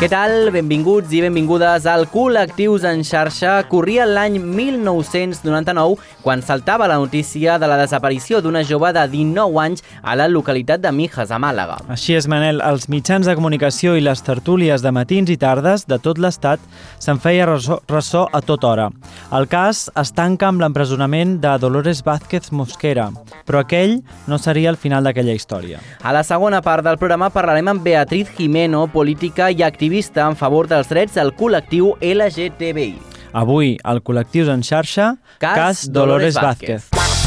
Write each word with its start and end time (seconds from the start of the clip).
Què 0.00 0.08
tal? 0.08 0.46
Benvinguts 0.48 1.10
i 1.12 1.18
benvingudes 1.20 1.84
al 1.84 2.06
Col·lectius 2.08 2.86
en 2.88 3.02
xarxa. 3.04 3.58
Corria 3.68 4.06
l'any 4.08 4.38
1999 4.40 5.98
quan 6.24 6.40
saltava 6.40 6.86
la 6.88 6.96
notícia 6.96 7.58
de 7.60 7.68
la 7.68 7.76
desaparició 7.76 8.40
d'una 8.40 8.62
jove 8.64 8.94
de 8.96 9.02
19 9.12 9.58
anys 9.60 9.84
a 10.00 10.14
la 10.16 10.24
localitat 10.32 10.80
de 10.80 10.88
Mijas, 10.96 11.28
a 11.28 11.36
Màlaga. 11.36 11.76
Així 11.92 12.16
és, 12.16 12.28
Manel, 12.32 12.62
els 12.64 12.88
mitjans 12.88 13.28
de 13.28 13.34
comunicació 13.36 13.92
i 13.92 14.00
les 14.00 14.24
tertúlies 14.24 14.80
de 14.80 14.88
matins 14.96 15.28
i 15.28 15.36
tardes 15.36 15.84
de 15.84 16.00
tot 16.00 16.16
l'estat 16.16 16.64
se'n 16.96 17.20
feia 17.20 17.50
ressò, 17.50 17.76
ressò 17.92 18.24
a 18.32 18.40
tota 18.40 18.70
hora. 18.70 18.88
El 19.36 19.50
cas 19.52 19.90
es 20.00 20.14
tanca 20.16 20.48
amb 20.48 20.64
l'empresonament 20.64 21.36
de 21.44 21.52
Dolores 21.60 22.00
Vázquez 22.08 22.48
Mosquera, 22.56 23.10
però 23.44 23.66
aquell 23.66 23.98
no 24.24 24.40
seria 24.40 24.72
el 24.72 24.80
final 24.80 25.04
d'aquella 25.04 25.36
història. 25.36 25.84
A 26.00 26.16
la 26.16 26.24
segona 26.24 26.64
part 26.64 26.88
del 26.88 26.96
programa 26.96 27.28
parlarem 27.28 27.68
amb 27.68 27.84
Beatriz 27.84 28.32
Jimeno, 28.40 28.86
política 28.88 29.52
i 29.52 29.60
activista 29.60 29.89
en 30.30 30.36
favor 30.38 30.68
dels 30.70 30.88
drets 30.88 31.14
del 31.18 31.32
col·lectiu 31.34 31.96
LGTBI. 32.00 32.94
Avui, 33.32 33.76
al 33.84 34.02
Col·lectius 34.02 34.48
en 34.50 34.62
xarxa, 34.66 35.16
Cas 35.38 35.56
cas, 35.56 35.84
Dolores 35.90 36.34
Dolores 36.34 36.34
Vázquez. 36.40 36.88
Vázquez. 36.90 37.20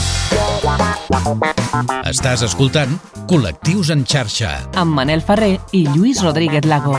Estàs 2.10 2.44
escoltant 2.44 3.00
Col·lectius 3.28 3.92
en 3.92 4.06
xarxa. 4.06 4.70
amb 4.76 4.94
Manel 4.96 5.22
Ferrer 5.22 5.60
i 5.72 5.88
Lluís 5.88 6.24
Rodríguez 6.24 6.66
Lago. 6.66 6.98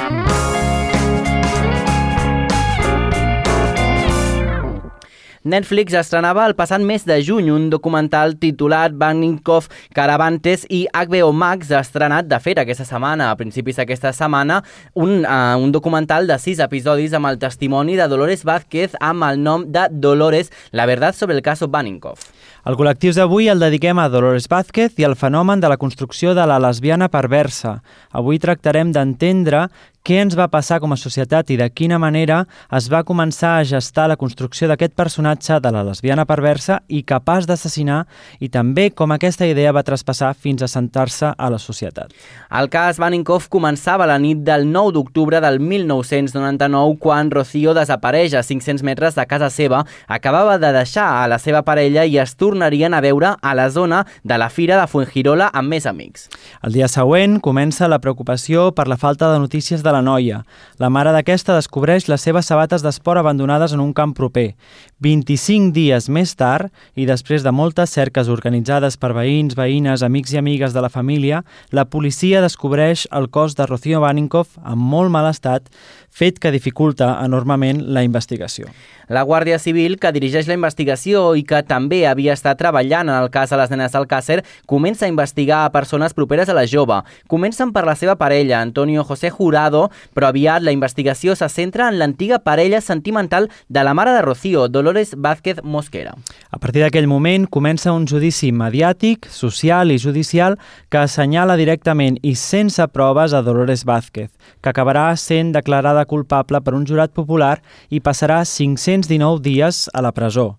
Netflix 5.45 5.93
estrenava 5.93 6.47
el 6.49 6.55
passat 6.57 6.81
mes 6.81 7.03
de 7.05 7.19
juny 7.21 7.51
un 7.53 7.67
documental 7.69 8.33
titulat 8.41 8.95
Baninkoff 8.97 9.69
Caravantes 9.93 10.63
i 10.73 10.87
HBO 10.89 11.35
Max 11.37 11.69
ha 11.69 11.83
estrenat, 11.85 12.25
de 12.31 12.39
fet, 12.41 12.63
aquesta 12.63 12.87
setmana, 12.89 13.27
a 13.29 13.37
principis 13.37 13.77
d'aquesta 13.77 14.15
setmana, 14.17 14.63
un, 14.97 15.19
uh, 15.21 15.59
un 15.61 15.69
documental 15.75 16.25
de 16.33 16.39
sis 16.41 16.65
episodis 16.65 17.13
amb 17.13 17.29
el 17.29 17.37
testimoni 17.43 17.99
de 18.01 18.09
Dolores 18.09 18.47
Vázquez 18.49 18.97
amb 19.05 19.29
el 19.29 19.43
nom 19.45 19.69
de 19.69 19.85
Dolores, 19.93 20.49
la 20.73 20.89
verdad 20.89 21.13
sobre 21.13 21.37
el 21.37 21.45
caso 21.45 21.69
Baninkoff. 21.69 22.25
El 22.65 22.79
Col·lectius 22.81 23.19
d'avui 23.19 23.51
el 23.53 23.61
dediquem 23.61 23.99
a 24.01 24.07
Dolores 24.09 24.47
Vázquez 24.49 24.95
i 24.97 25.05
al 25.05 25.19
fenomen 25.21 25.61
de 25.61 25.69
la 25.69 25.77
construcció 25.77 26.33
de 26.33 26.47
la 26.49 26.57
lesbiana 26.65 27.11
perversa. 27.13 27.75
Avui 28.17 28.41
tractarem 28.41 28.89
d'entendre 28.95 29.67
què 30.05 30.19
ens 30.21 30.35
va 30.37 30.51
passar 30.53 30.83
com 30.85 30.93
a 30.93 30.99
societat 31.01 31.49
i 31.49 31.57
de 31.57 31.65
quina 31.73 31.97
manera 31.97 32.43
es 32.77 32.91
va 32.93 33.07
començar 33.09 33.55
a 33.57 33.65
gestar 33.65 34.05
la 34.11 34.19
construcció 34.21 34.69
d'aquest 34.69 34.93
personatge 34.93 35.57
de 35.65 35.71
la 35.73 35.81
lesbiana 35.87 36.27
perversa 36.29 36.83
i 36.93 37.01
capaç 37.09 37.47
d'assassinar 37.49 38.03
i 38.45 38.51
també 38.53 38.91
com 38.93 39.15
aquesta 39.15 39.49
idea 39.49 39.73
va 39.73 39.85
traspassar 39.87 40.35
fins 40.37 40.61
a 40.61 40.69
sentar-se 40.69 41.31
a 41.33 41.49
la 41.49 41.57
societat. 41.57 42.13
El 42.53 42.69
cas 42.69 43.01
Baninkoff 43.01 43.49
començava 43.49 44.05
la 44.05 44.19
nit 44.21 44.43
del 44.45 44.67
9 44.69 44.93
d'octubre 44.99 45.41
del 45.41 45.57
1999 45.61 47.01
quan 47.01 47.33
Rocío 47.33 47.73
desapareix 47.73 48.37
a 48.37 48.45
500 48.45 48.85
metres 48.85 49.17
de 49.17 49.25
casa 49.25 49.49
seva, 49.49 49.87
acabava 50.07 50.59
de 50.61 50.75
deixar 50.77 51.09
a 51.23 51.25
la 51.33 51.41
seva 51.41 51.65
parella 51.65 52.05
i 52.05 52.21
es 52.21 52.37
tornarien 52.55 52.95
a 52.95 53.03
veure 53.03 53.35
a 53.43 53.55
la 53.55 53.69
zona 53.71 54.05
de 54.23 54.39
la 54.39 54.49
Fira 54.49 54.79
de 54.79 54.87
Fuengirola 54.87 55.51
amb 55.53 55.75
més 55.75 55.87
amics. 55.91 56.29
El 56.63 56.73
dia 56.77 56.87
següent 56.89 57.41
comença 57.43 57.89
la 57.91 57.99
preocupació 57.99 58.71
per 58.77 58.87
la 58.87 58.97
falta 58.97 59.33
de 59.33 59.41
notícies 59.43 59.83
de 59.83 59.93
la 59.93 60.03
noia. 60.03 60.45
La 60.79 60.91
mare 60.91 61.13
d'aquesta 61.13 61.57
descobreix 61.59 62.07
les 62.09 62.23
seves 62.23 62.47
sabates 62.47 62.85
d'esport 62.85 63.19
abandonades 63.19 63.75
en 63.75 63.83
un 63.83 63.93
camp 63.93 64.15
proper. 64.15 64.55
25 65.03 65.73
dies 65.75 66.09
més 66.09 66.33
tard, 66.39 66.71
i 66.95 67.05
després 67.05 67.43
de 67.43 67.53
moltes 67.53 67.91
cerques 67.91 68.31
organitzades 68.31 68.97
per 68.97 69.13
veïns, 69.17 69.57
veïnes, 69.59 70.05
amics 70.07 70.33
i 70.33 70.39
amigues 70.39 70.73
de 70.73 70.81
la 70.81 70.93
família, 70.93 71.43
la 71.75 71.85
policia 71.91 72.41
descobreix 72.45 73.09
el 73.13 73.29
cos 73.35 73.59
de 73.59 73.67
Rocío 73.67 74.01
Baninkoff 74.01 74.57
en 74.63 74.79
molt 74.79 75.11
mal 75.11 75.29
estat, 75.29 75.67
fet 76.15 76.39
que 76.39 76.53
dificulta 76.55 77.17
enormement 77.25 77.83
la 77.91 78.05
investigació. 78.07 78.71
La 79.09 79.23
Guàrdia 79.23 79.59
Civil, 79.59 79.99
que 80.01 80.13
dirigeix 80.15 80.47
la 80.49 80.57
investigació 80.57 81.35
i 81.37 81.43
que 81.45 81.61
també 81.67 82.05
havia 82.09 82.33
estat 82.33 82.57
treballant 82.57 83.11
en 83.11 83.19
el 83.19 83.29
cas 83.35 83.51
de 83.53 83.59
les 83.61 83.73
nenes 83.73 83.93
d'Alcàcer, 83.93 84.39
comença 84.71 85.05
a 85.05 85.11
investigar 85.11 85.65
a 85.65 85.73
persones 85.75 86.15
properes 86.17 86.49
a 86.49 86.57
la 86.57 86.65
jove. 86.71 87.03
Comencen 87.29 87.75
per 87.75 87.85
la 87.85 87.97
seva 88.01 88.15
parella, 88.17 88.63
Antonio 88.63 89.05
José 89.05 89.29
Jurado, 89.31 89.91
però 90.15 90.31
aviat 90.31 90.65
la 90.65 90.73
investigació 90.73 91.35
se 91.37 91.49
centra 91.53 91.91
en 91.91 91.99
l'antiga 91.99 92.39
parella 92.39 92.81
sentimental 92.81 93.51
de 93.69 93.85
la 93.85 93.93
mare 93.93 94.15
de 94.15 94.23
Rocío, 94.23 94.69
Dolores 94.69 95.15
Vázquez 95.19 95.61
Mosquera. 95.63 96.15
A 96.51 96.59
partir 96.59 96.85
d'aquell 96.87 97.11
moment 97.11 97.45
comença 97.51 97.93
un 97.93 98.07
judici 98.09 98.53
mediàtic, 98.53 99.29
social 99.29 99.93
i 99.93 99.99
judicial 99.99 100.57
que 100.89 101.03
assenyala 101.03 101.59
directament 101.61 102.17
i 102.23 102.37
sense 102.39 102.87
proves 102.89 103.35
a 103.35 103.43
Dolores 103.43 103.85
Vázquez, 103.85 104.31
que 104.63 104.73
acabarà 104.73 105.11
sent 105.21 105.53
declarada 105.53 106.04
culpable 106.05 106.61
per 106.61 106.75
un 106.75 106.87
jurat 106.89 107.13
popular 107.13 107.59
i 107.91 108.01
passarà 108.01 108.43
519 108.45 109.43
dies 109.45 109.89
a 109.93 110.03
la 110.05 110.13
presó. 110.13 110.55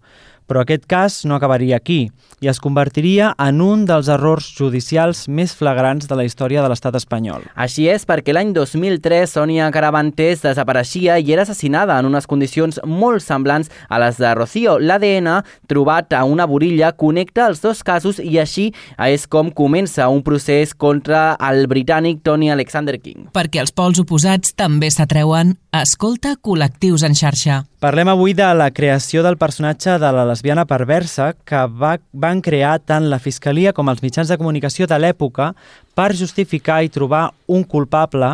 Però 0.45 0.61
aquest 0.61 0.85
cas 0.85 1.23
no 1.25 1.35
acabaria 1.35 1.77
aquí 1.77 2.11
i 2.43 2.49
es 2.51 2.59
convertiria 2.61 3.31
en 3.41 3.61
un 3.63 3.85
dels 3.89 4.09
errors 4.11 4.47
judicials 4.57 5.25
més 5.27 5.55
flagrants 5.55 6.05
de 6.09 6.17
la 6.17 6.25
història 6.27 6.61
de 6.61 6.69
l'estat 6.69 6.97
espanyol. 6.99 7.45
Així 7.55 7.87
és 7.89 8.05
perquè 8.05 8.35
l'any 8.35 8.51
2003 8.53 9.35
Sònia 9.37 9.69
Caravantes 9.73 10.43
desapareixia 10.43 11.17
i 11.19 11.33
era 11.33 11.45
assassinada 11.47 11.97
en 11.99 12.09
unes 12.11 12.27
condicions 12.29 12.79
molt 12.85 13.23
semblants 13.25 13.71
a 13.89 13.99
les 14.03 14.19
de 14.21 14.33
Rocío. 14.37 14.77
L'ADN 14.79 15.31
trobat 15.71 16.13
a 16.13 16.23
una 16.29 16.45
borilla 16.45 16.91
connecta 16.93 17.47
els 17.49 17.63
dos 17.63 17.81
casos 17.83 18.19
i 18.19 18.37
així 18.41 18.71
és 19.01 19.25
com 19.27 19.49
comença 19.51 20.09
un 20.11 20.21
procés 20.25 20.75
contra 20.75 21.35
el 21.49 21.65
britànic 21.71 22.21
Tony 22.23 22.51
Alexander 22.51 22.99
King. 23.01 23.31
Perquè 23.33 23.63
els 23.63 23.73
pols 23.73 24.01
oposats 24.03 24.53
també 24.53 24.91
s'atreuen, 24.93 25.55
escolta 25.73 26.35
col·lectius 26.41 27.05
en 27.07 27.17
xarxa. 27.17 27.63
Parlem 27.85 28.09
avui 28.09 28.33
de 28.33 28.47
la 28.57 28.71
creació 28.73 29.21
del 29.21 29.35
personatge 29.37 29.99
de 30.01 30.09
la 30.09 30.23
lesbiana 30.25 30.63
perversa 30.65 31.27
que 31.45 31.59
va, 31.69 31.91
van 32.17 32.39
crear 32.41 32.79
tant 32.81 33.05
la 33.11 33.19
Fiscalia 33.21 33.75
com 33.77 33.91
els 33.91 34.01
mitjans 34.01 34.31
de 34.31 34.37
comunicació 34.41 34.87
de 34.89 34.97
l'època 34.97 35.51
per 35.93 36.07
justificar 36.17 36.79
i 36.81 36.89
trobar 36.89 37.27
un 37.45 37.61
culpable, 37.61 38.31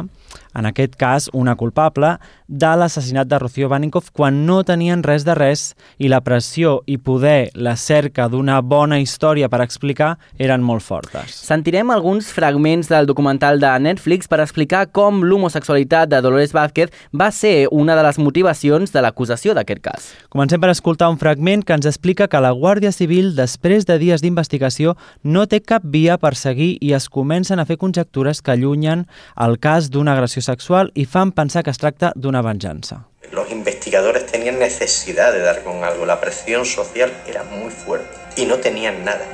en 0.53 0.65
aquest 0.65 0.95
cas 0.99 1.29
una 1.33 1.55
culpable, 1.55 2.17
de 2.51 2.71
l'assassinat 2.75 3.29
de 3.31 3.39
Rocío 3.39 3.69
Baninkoff 3.71 4.09
quan 4.11 4.41
no 4.45 4.59
tenien 4.67 5.03
res 5.03 5.23
de 5.23 5.35
res 5.37 5.61
i 5.97 6.09
la 6.11 6.19
pressió 6.21 6.81
i 6.85 6.97
poder, 6.99 7.51
la 7.55 7.77
cerca 7.79 8.27
d'una 8.27 8.59
bona 8.61 8.99
història 8.99 9.47
per 9.49 9.61
explicar 9.63 10.17
eren 10.35 10.59
molt 10.61 10.83
fortes. 10.83 11.31
Sentirem 11.47 11.93
alguns 11.95 12.27
fragments 12.35 12.91
del 12.91 13.07
documental 13.07 13.61
de 13.63 13.71
Netflix 13.79 14.27
per 14.27 14.41
explicar 14.43 14.87
com 14.91 15.23
l'homosexualitat 15.23 16.11
de 16.11 16.19
Dolores 16.21 16.51
Vázquez 16.51 16.91
va 17.15 17.31
ser 17.31 17.69
una 17.71 17.95
de 17.95 18.03
les 18.03 18.19
motivacions 18.19 18.91
de 18.91 19.01
l'acusació 19.05 19.55
d'aquest 19.55 19.81
cas. 19.81 20.11
Comencem 20.29 20.59
per 20.59 20.73
escoltar 20.73 21.09
un 21.11 21.19
fragment 21.21 21.63
que 21.63 21.77
ens 21.77 21.87
explica 21.87 22.27
que 22.27 22.43
la 22.43 22.51
Guàrdia 22.51 22.91
Civil, 22.91 23.31
després 23.35 23.87
de 23.87 23.97
dies 24.01 24.21
d'investigació, 24.21 24.97
no 25.23 25.47
té 25.47 25.61
cap 25.63 25.87
via 25.87 26.19
per 26.19 26.35
seguir 26.35 26.75
i 26.81 26.91
es 26.97 27.07
comencen 27.07 27.59
a 27.59 27.65
fer 27.69 27.79
conjectures 27.79 28.41
que 28.41 28.51
allunyen 28.51 29.07
el 29.39 29.57
cas 29.63 29.89
d'una 29.91 30.17
agressió 30.21 30.41
sexual 30.45 30.91
i 30.93 31.05
fan 31.05 31.31
pensar 31.31 31.63
que 31.63 31.71
es 31.71 31.79
tracta 31.81 32.13
d'una 32.15 32.41
venjança. 32.41 33.07
Los 33.31 33.51
investigadores 33.51 34.25
tenían 34.25 34.59
necesidad 34.59 35.31
de 35.31 35.39
dar 35.39 35.63
con 35.63 35.83
algo. 35.83 36.05
La 36.05 36.19
presión 36.19 36.65
social 36.65 37.11
era 37.27 37.43
muy 37.43 37.71
fuerte 37.71 38.09
y 38.35 38.45
no 38.45 38.57
tenían 38.57 39.03
nada. 39.03 39.25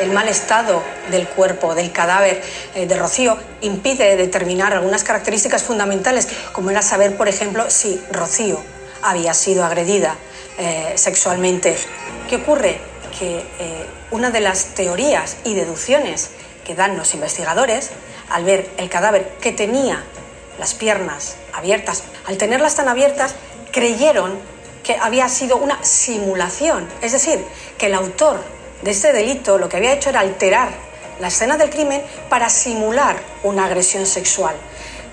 El 0.00 0.12
mal 0.12 0.28
estado 0.28 0.82
del 1.10 1.26
cuerpo, 1.26 1.74
del 1.74 1.90
cadáver 1.92 2.42
eh, 2.74 2.86
de 2.86 2.96
Rocío, 2.96 3.38
impide 3.62 4.16
determinar 4.16 4.72
algunas 4.72 5.04
características 5.04 5.62
fundamentales, 5.62 6.28
como 6.52 6.70
era 6.70 6.82
saber, 6.82 7.16
por 7.16 7.28
ejemplo, 7.28 7.64
si 7.68 8.00
Rocío 8.12 8.60
había 9.02 9.34
sido 9.34 9.64
agredida 9.64 10.16
eh, 10.58 10.92
sexualmente. 10.96 11.76
¿Qué 12.28 12.36
ocurre? 12.36 12.78
Que 13.18 13.38
eh, 13.38 13.86
una 14.10 14.30
de 14.30 14.40
las 14.40 14.74
teorías 14.74 15.38
y 15.44 15.54
deducciones 15.54 16.30
que 16.66 16.74
dan 16.74 16.96
los 16.96 17.14
investigadores, 17.14 17.90
al 18.30 18.44
ver 18.44 18.68
el 18.76 18.88
cadáver 18.88 19.28
que 19.40 19.52
tenía 19.52 20.02
las 20.58 20.74
piernas 20.74 21.36
abiertas, 21.52 22.04
al 22.26 22.36
tenerlas 22.36 22.76
tan 22.76 22.88
abiertas, 22.88 23.34
creyeron 23.72 24.38
que 24.82 24.96
había 24.96 25.28
sido 25.28 25.56
una 25.56 25.82
simulación, 25.84 26.88
es 27.02 27.12
decir, 27.12 27.44
que 27.76 27.86
el 27.86 27.94
autor 27.94 28.40
de 28.82 28.90
este 28.90 29.12
delito 29.12 29.58
lo 29.58 29.68
que 29.68 29.76
había 29.78 29.92
hecho 29.92 30.10
era 30.10 30.20
alterar 30.20 30.68
la 31.20 31.28
escena 31.28 31.56
del 31.56 31.70
crimen 31.70 32.02
para 32.28 32.48
simular 32.48 33.16
una 33.42 33.64
agresión 33.64 34.06
sexual. 34.06 34.54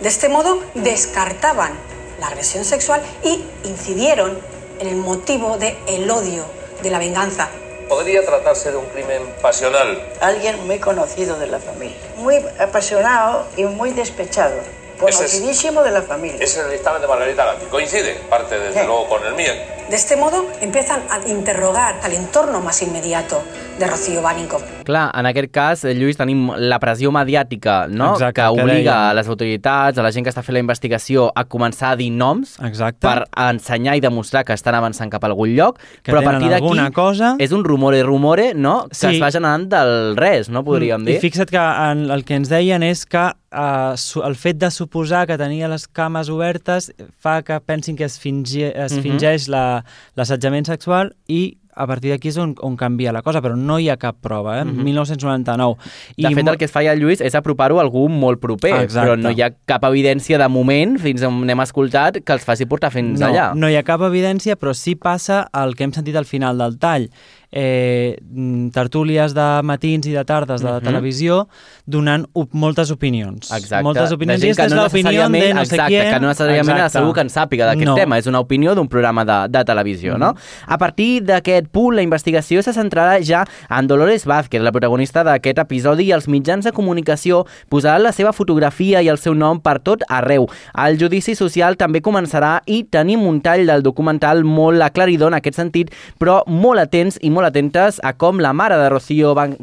De 0.02 0.10
este 0.10 0.30
modo 0.30 0.62
descartaban 0.74 1.74
la 2.20 2.28
agresión 2.28 2.66
sexual 2.66 3.02
y 3.24 3.44
incidieron 3.64 4.38
en 4.80 4.88
el 4.88 4.96
motivo 4.96 5.58
del 5.58 5.78
el 5.88 6.10
odio, 6.10 6.46
de 6.82 6.90
la 6.90 7.00
venganza. 7.00 7.50
Podría 7.88 8.26
tratarse 8.26 8.72
de 8.72 8.78
un 8.78 8.86
crimen 8.88 9.22
pasional. 9.42 10.02
alguien 10.20 10.66
muy 10.68 10.80
conocido 10.80 11.38
de 11.38 11.48
la 11.48 11.60
familia, 11.60 11.98
muy 12.18 12.36
apasionado 12.60 13.48
y 13.56 13.64
muy 13.66 13.92
despechado, 13.92 14.56
Ese 14.96 15.06
es- 15.10 15.16
conocidísimo 15.18 15.84
de 15.84 15.92
la 15.92 16.02
familia. 16.02 16.38
Ese 16.44 16.60
es 16.60 16.66
el 16.66 16.72
dictamen 16.72 17.02
de 17.02 17.08
Margarita 17.08 17.46
Gatti. 17.46 17.66
Coincide, 17.66 18.16
parte 18.30 18.58
desde 18.60 18.82
Sí. 18.82 18.86
luego 18.86 19.08
con 19.10 19.26
el 19.26 19.34
mío. 19.36 19.52
De 19.90 19.96
este 19.96 20.16
modo 20.16 20.46
empiezan 20.62 21.04
a 21.10 21.20
interrogar 21.28 22.00
al 22.04 22.14
entorno 22.14 22.62
más 22.62 22.82
inmediato 22.82 23.44
de 23.80 23.88
Rocío 23.88 24.22
Baninkoff. 24.22 24.64
Clar, 24.86 25.12
en 25.18 25.26
aquest 25.26 25.50
cas, 25.52 25.84
eh, 25.86 25.94
Lluís, 25.96 26.16
tenim 26.20 26.52
la 26.58 26.78
pressió 26.80 27.10
mediàtica, 27.12 27.88
no? 27.90 28.12
Exacte, 28.14 28.42
que 28.42 28.44
que 28.44 28.62
obliga 28.62 28.94
dèiem. 28.94 29.10
a 29.10 29.14
les 29.18 29.28
autoritats, 29.28 29.98
a 29.98 30.04
la 30.04 30.12
gent 30.12 30.24
que 30.26 30.30
està 30.30 30.44
fent 30.44 30.54
la 30.54 30.60
investigació, 30.60 31.32
a 31.36 31.44
començar 31.46 31.92
a 31.92 31.96
dir 31.96 32.12
noms 32.12 32.58
Exacte. 32.62 33.00
per 33.02 33.26
ensenyar 33.50 33.96
i 33.98 34.00
demostrar 34.02 34.44
que 34.46 34.54
estan 34.54 34.76
avançant 34.76 35.10
cap 35.12 35.24
a 35.24 35.28
algun 35.28 35.56
lloc, 35.56 35.80
Que 36.04 36.12
però 36.12 36.20
a 36.20 36.24
partir 36.24 36.50
d'aquí 36.50 36.92
cosa. 36.94 37.36
és 37.40 37.52
un 37.52 37.64
rumore 37.64 38.04
rumore, 38.04 38.54
no? 38.54 38.88
Que 38.90 38.96
Sí. 38.96 39.08
es 39.16 39.22
va 39.22 39.32
generant 39.32 39.68
del 39.68 40.16
res, 40.18 40.50
no? 40.50 40.64
Podríem 40.64 41.02
Mm, 41.02 41.06
dir. 41.06 41.16
I 41.16 41.20
fixa't 41.20 41.50
que 41.50 41.58
en, 41.58 42.12
el 42.12 42.24
que 42.26 42.36
ens 42.36 42.50
deien 42.50 42.84
és 42.84 43.06
que 43.06 43.32
uh, 43.56 43.96
su, 43.96 44.22
el 44.24 44.36
fet 44.36 44.58
de 44.58 44.70
suposar 44.72 45.28
que 45.28 45.38
tenia 45.38 45.68
les 45.68 45.88
cames 45.88 46.28
obertes 46.30 46.92
fa 47.20 47.42
que 47.44 47.60
pensin 47.60 47.96
que 47.96 48.04
es, 48.04 48.18
fingi, 48.20 48.64
es 48.64 48.94
Mhm. 48.94 49.02
fingeix 49.04 49.48
la- 49.48 49.84
l'assetjament 50.16 50.66
sexual 50.66 51.16
i 51.28 51.58
a 51.76 51.88
partir 51.88 52.12
d'aquí 52.14 52.30
és 52.30 52.38
on, 52.38 52.54
on 52.62 52.76
canvia 52.78 53.12
la 53.14 53.22
cosa, 53.22 53.42
però 53.42 53.56
no 53.58 53.80
hi 53.80 53.90
ha 53.90 53.98
cap 53.98 54.18
prova, 54.22 54.60
eh? 54.62 54.66
Mhm. 54.66 54.84
1999. 54.84 55.78
De 56.18 56.34
fet, 56.36 56.48
el 56.48 56.58
que 56.58 56.66
es 56.66 56.72
feia 56.72 56.94
el 56.94 57.00
Lluís 57.02 57.22
és 57.22 57.36
apropar-ho 57.36 57.80
a 57.80 57.84
algú 57.84 58.08
molt 58.10 58.40
proper, 58.40 58.74
Exacte. 58.84 59.08
però 59.08 59.18
no 59.20 59.32
hi 59.32 59.42
ha 59.42 59.52
cap 59.66 59.84
evidència 59.90 60.38
de 60.38 60.48
moment, 60.50 60.98
fins 61.00 61.24
on 61.24 61.50
hem 61.50 61.60
escoltat, 61.66 62.22
que 62.24 62.34
els 62.34 62.44
faci 62.46 62.66
portar 62.66 62.92
fins 62.92 63.20
no, 63.20 63.28
allà. 63.28 63.54
no 63.56 63.70
hi 63.70 63.76
ha 63.78 63.84
cap 63.84 64.02
evidència, 64.02 64.56
però 64.56 64.74
sí 64.74 64.96
passa 64.96 65.48
el 65.54 65.76
que 65.76 65.84
hem 65.84 65.94
sentit 65.94 66.16
al 66.16 66.26
final 66.26 66.58
del 66.58 66.78
tall. 66.78 67.10
Eh, 67.56 68.18
mm, 68.32 68.70
tertúlies 68.74 69.36
de 69.36 69.62
matins 69.64 70.08
i 70.08 70.12
de 70.12 70.24
tardes 70.26 70.62
de 70.62 70.68
la 70.72 70.80
Mhm. 70.80 70.84
televisió 70.88 71.48
donant 71.86 72.26
op 72.34 72.50
moltes 72.54 72.90
opinions. 72.90 73.52
Exacte. 73.52 73.84
Moltes 73.84 74.12
opinions. 74.12 74.42
De 74.42 74.48
gent 74.48 74.58
que 74.58 74.76
no 74.76 74.82
l'opinió 74.84 75.30
de 75.30 75.54
no 75.54 75.60
sé 75.66 75.76
exacte, 75.76 75.88
quién. 75.94 76.14
que 76.14 76.20
no 76.20 76.28
necessàriament 76.30 76.78
Exacte. 76.78 76.98
segur 76.98 77.14
que 77.14 77.22
en 77.22 77.28
sàpiga 77.30 77.66
d'aquest 77.68 77.86
No. 77.86 77.96
tema. 77.96 78.18
És 78.18 78.26
una 78.26 78.40
opinió 78.40 78.74
d'un 78.74 78.88
programa 78.88 79.24
de, 79.24 79.48
de 79.50 79.64
televisió, 79.66 80.18
no? 80.18 80.34
A 80.66 80.78
partir 80.80 81.22
d'aquest 81.24 81.68
punt, 81.68 81.96
la 81.96 82.02
investigació 82.02 82.64
se 82.64 82.74
centrarà 82.74 83.22
ja 83.22 83.46
en 83.70 83.86
Dolores 83.88 84.26
Vázquez, 84.26 84.62
la 84.62 84.72
protagonista 84.72 85.24
d'aquest 85.24 85.60
episodi, 85.60 86.06
i 86.06 86.12
els 86.12 86.28
mitjans 86.28 86.66
de 86.66 86.72
comunicació 86.72 87.46
posaran 87.70 88.02
la 88.02 88.12
seva 88.12 88.34
fotografia 88.34 89.02
i 89.04 89.08
el 89.10 89.20
seu 89.20 89.36
nom 89.36 89.60
per 89.60 89.80
tot 89.80 90.02
arreu. 90.10 90.48
El 90.76 90.98
judici 90.98 91.36
social 91.36 91.78
també 91.78 92.02
començarà 92.02 92.62
i 92.66 92.84
tenim 92.84 93.22
un 93.28 93.42
tall 93.42 93.68
del 93.68 93.84
documental 93.84 94.44
molt 94.44 94.82
aclaridor 94.82 95.28
en 95.28 95.36
aquest 95.36 95.56
sentit, 95.56 95.92
però 96.20 96.42
molt 96.48 96.80
atents 96.80 97.20
i 97.22 97.30
molt 97.30 97.43
atentes 97.46 98.00
a 98.04 98.14
com 98.14 98.40
la 98.40 98.54
mare 98.54 98.78
de 98.78 98.90
Rocío 98.90 99.34
Van 99.36 99.58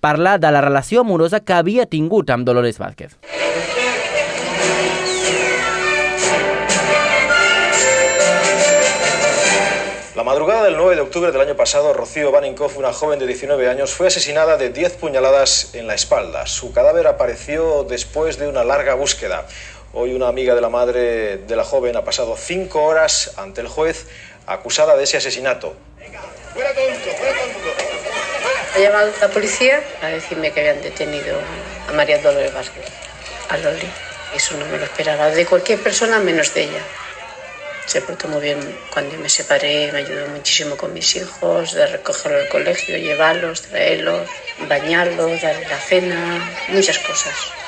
parla 0.00 0.38
de 0.38 0.50
la 0.50 0.60
relació 0.60 1.00
amorosa 1.00 1.40
que 1.40 1.52
havia 1.52 1.86
tingut 1.86 2.30
amb 2.30 2.46
Dolores 2.46 2.78
Vázquez. 2.78 3.16
La 10.20 10.24
madrugada 10.24 10.64
del 10.64 10.76
9 10.76 10.96
de 10.96 11.00
octubre 11.00 11.32
del 11.32 11.40
año 11.40 11.56
pasado, 11.56 11.94
Rocío 11.94 12.30
Baninkoff, 12.30 12.76
una 12.76 12.92
joven 12.92 13.18
de 13.18 13.26
19 13.26 13.70
años, 13.70 13.94
fue 13.94 14.08
asesinada 14.08 14.58
de 14.58 14.68
10 14.68 14.96
puñaladas 14.96 15.74
en 15.74 15.86
la 15.86 15.94
espalda. 15.94 16.46
Su 16.46 16.72
cadáver 16.74 17.06
apareció 17.06 17.84
después 17.84 18.38
de 18.38 18.46
una 18.46 18.62
larga 18.62 18.94
búsqueda. 18.94 19.46
Hoy 19.94 20.12
una 20.12 20.28
amiga 20.28 20.54
de 20.54 20.60
la 20.60 20.68
madre 20.68 21.38
de 21.38 21.56
la 21.56 21.64
joven 21.64 21.96
ha 21.96 22.04
pasado 22.04 22.36
cinco 22.36 22.82
horas 22.82 23.32
ante 23.38 23.62
el 23.62 23.68
juez 23.68 24.08
acusada 24.46 24.94
de 24.96 25.04
ese 25.04 25.16
asesinato. 25.16 25.74
Ha 28.74 28.78
llamado 28.78 29.12
la 29.20 29.28
policía 29.28 29.82
a 30.02 30.08
decirme 30.08 30.52
que 30.52 30.60
habían 30.60 30.82
detenido 30.82 31.40
a 31.88 31.92
María 31.92 32.18
Dolores 32.18 32.52
Vázquez, 32.52 32.84
a 33.48 33.56
Loli. 33.56 33.88
Eso 34.34 34.56
no 34.56 34.66
me 34.66 34.78
lo 34.78 34.84
esperaba 34.84 35.30
de 35.30 35.46
cualquier 35.46 35.80
persona 35.80 36.18
menos 36.18 36.54
de 36.54 36.64
ella. 36.64 36.82
Se 37.86 38.02
portó 38.02 38.28
muy 38.28 38.42
bien 38.42 38.78
cuando 38.90 39.16
me 39.18 39.28
separé, 39.28 39.90
me 39.92 39.98
ayudó 40.00 40.28
muchísimo 40.28 40.76
con 40.76 40.92
mis 40.92 41.16
hijos, 41.16 41.72
de 41.72 41.86
recogerlos 41.86 42.40
del 42.42 42.48
colegio, 42.48 42.96
llevarlos, 42.96 43.62
traerlos, 43.62 44.28
bañarlos, 44.68 45.40
darles 45.40 45.68
la 45.68 45.78
cena, 45.80 46.40
muchas 46.68 46.98
cosas. 46.98 47.59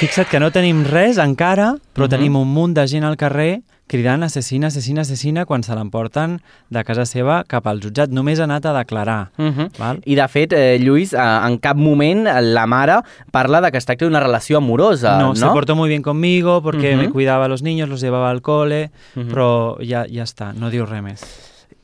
Fixa't 0.00 0.30
que 0.32 0.38
no 0.40 0.48
tenim 0.48 0.84
res 0.88 1.18
encara, 1.20 1.74
però 1.94 2.06
Mhm. 2.06 2.10
tenim 2.10 2.36
un 2.36 2.48
munt 2.48 2.74
de 2.74 2.86
gent 2.88 3.04
al 3.04 3.16
carrer 3.18 3.60
cridant 3.86 4.22
assassina, 4.22 4.68
assassina, 4.68 5.00
assassina 5.02 5.44
quan 5.44 5.62
se 5.64 5.74
l'emporten 5.74 6.40
de 6.70 6.84
casa 6.84 7.04
seva 7.04 7.44
cap 7.44 7.66
al 7.66 7.80
jutjat. 7.80 8.08
Només 8.08 8.38
ha 8.40 8.44
anat 8.44 8.64
a 8.66 8.72
declarar. 8.72 9.30
Uh 9.36 9.44
-huh. 9.50 9.78
Val? 9.78 10.00
I 10.06 10.14
de 10.14 10.28
fet, 10.28 10.52
eh, 10.52 10.78
Lluís, 10.80 11.12
eh, 11.12 11.18
en 11.18 11.58
cap 11.58 11.76
moment 11.76 12.24
la 12.40 12.66
mare 12.66 13.02
parla 13.30 13.60
de 13.60 13.70
que 13.72 13.78
es 13.78 13.84
tracta 13.84 14.04
d'una 14.06 14.20
relació 14.20 14.56
amorosa, 14.58 15.18
no? 15.18 15.28
no, 15.28 15.36
se 15.36 15.46
portó 15.46 15.74
muy 15.76 15.88
bien 15.88 16.02
conmigo 16.02 16.62
porque 16.62 16.94
Ujú. 16.94 17.02
me 17.02 17.10
cuidaba 17.10 17.44
a 17.44 17.48
los 17.48 17.62
niños, 17.62 17.88
los 17.88 18.00
llevaba 18.00 18.30
al 18.30 18.40
cole, 18.40 18.90
Ujú. 19.16 19.28
però 19.28 19.76
ja, 19.86 20.06
ja 20.08 20.22
està, 20.22 20.54
no 20.54 20.70
diu 20.70 20.86
res 20.86 21.02
més. 21.02 21.20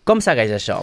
Com 0.05 0.21
segueix 0.21 0.53
això? 0.53 0.83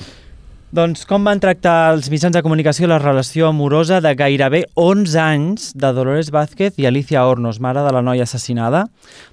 Doncs 0.74 1.04
com 1.06 1.22
van 1.22 1.38
tractar 1.38 1.92
els 1.94 2.08
mitjans 2.10 2.34
de 2.34 2.42
comunicació 2.42 2.88
la 2.90 2.96
relació 2.98 3.46
amorosa 3.52 4.00
de 4.02 4.10
gairebé 4.18 4.64
11 4.74 5.20
anys 5.22 5.68
de 5.78 5.92
Dolores 5.94 6.32
Vázquez 6.34 6.80
i 6.82 6.88
Alicia 6.90 7.22
Hornos, 7.30 7.60
mare 7.62 7.84
de 7.86 7.92
la 7.94 8.02
noia 8.02 8.26
assassinada? 8.26 8.88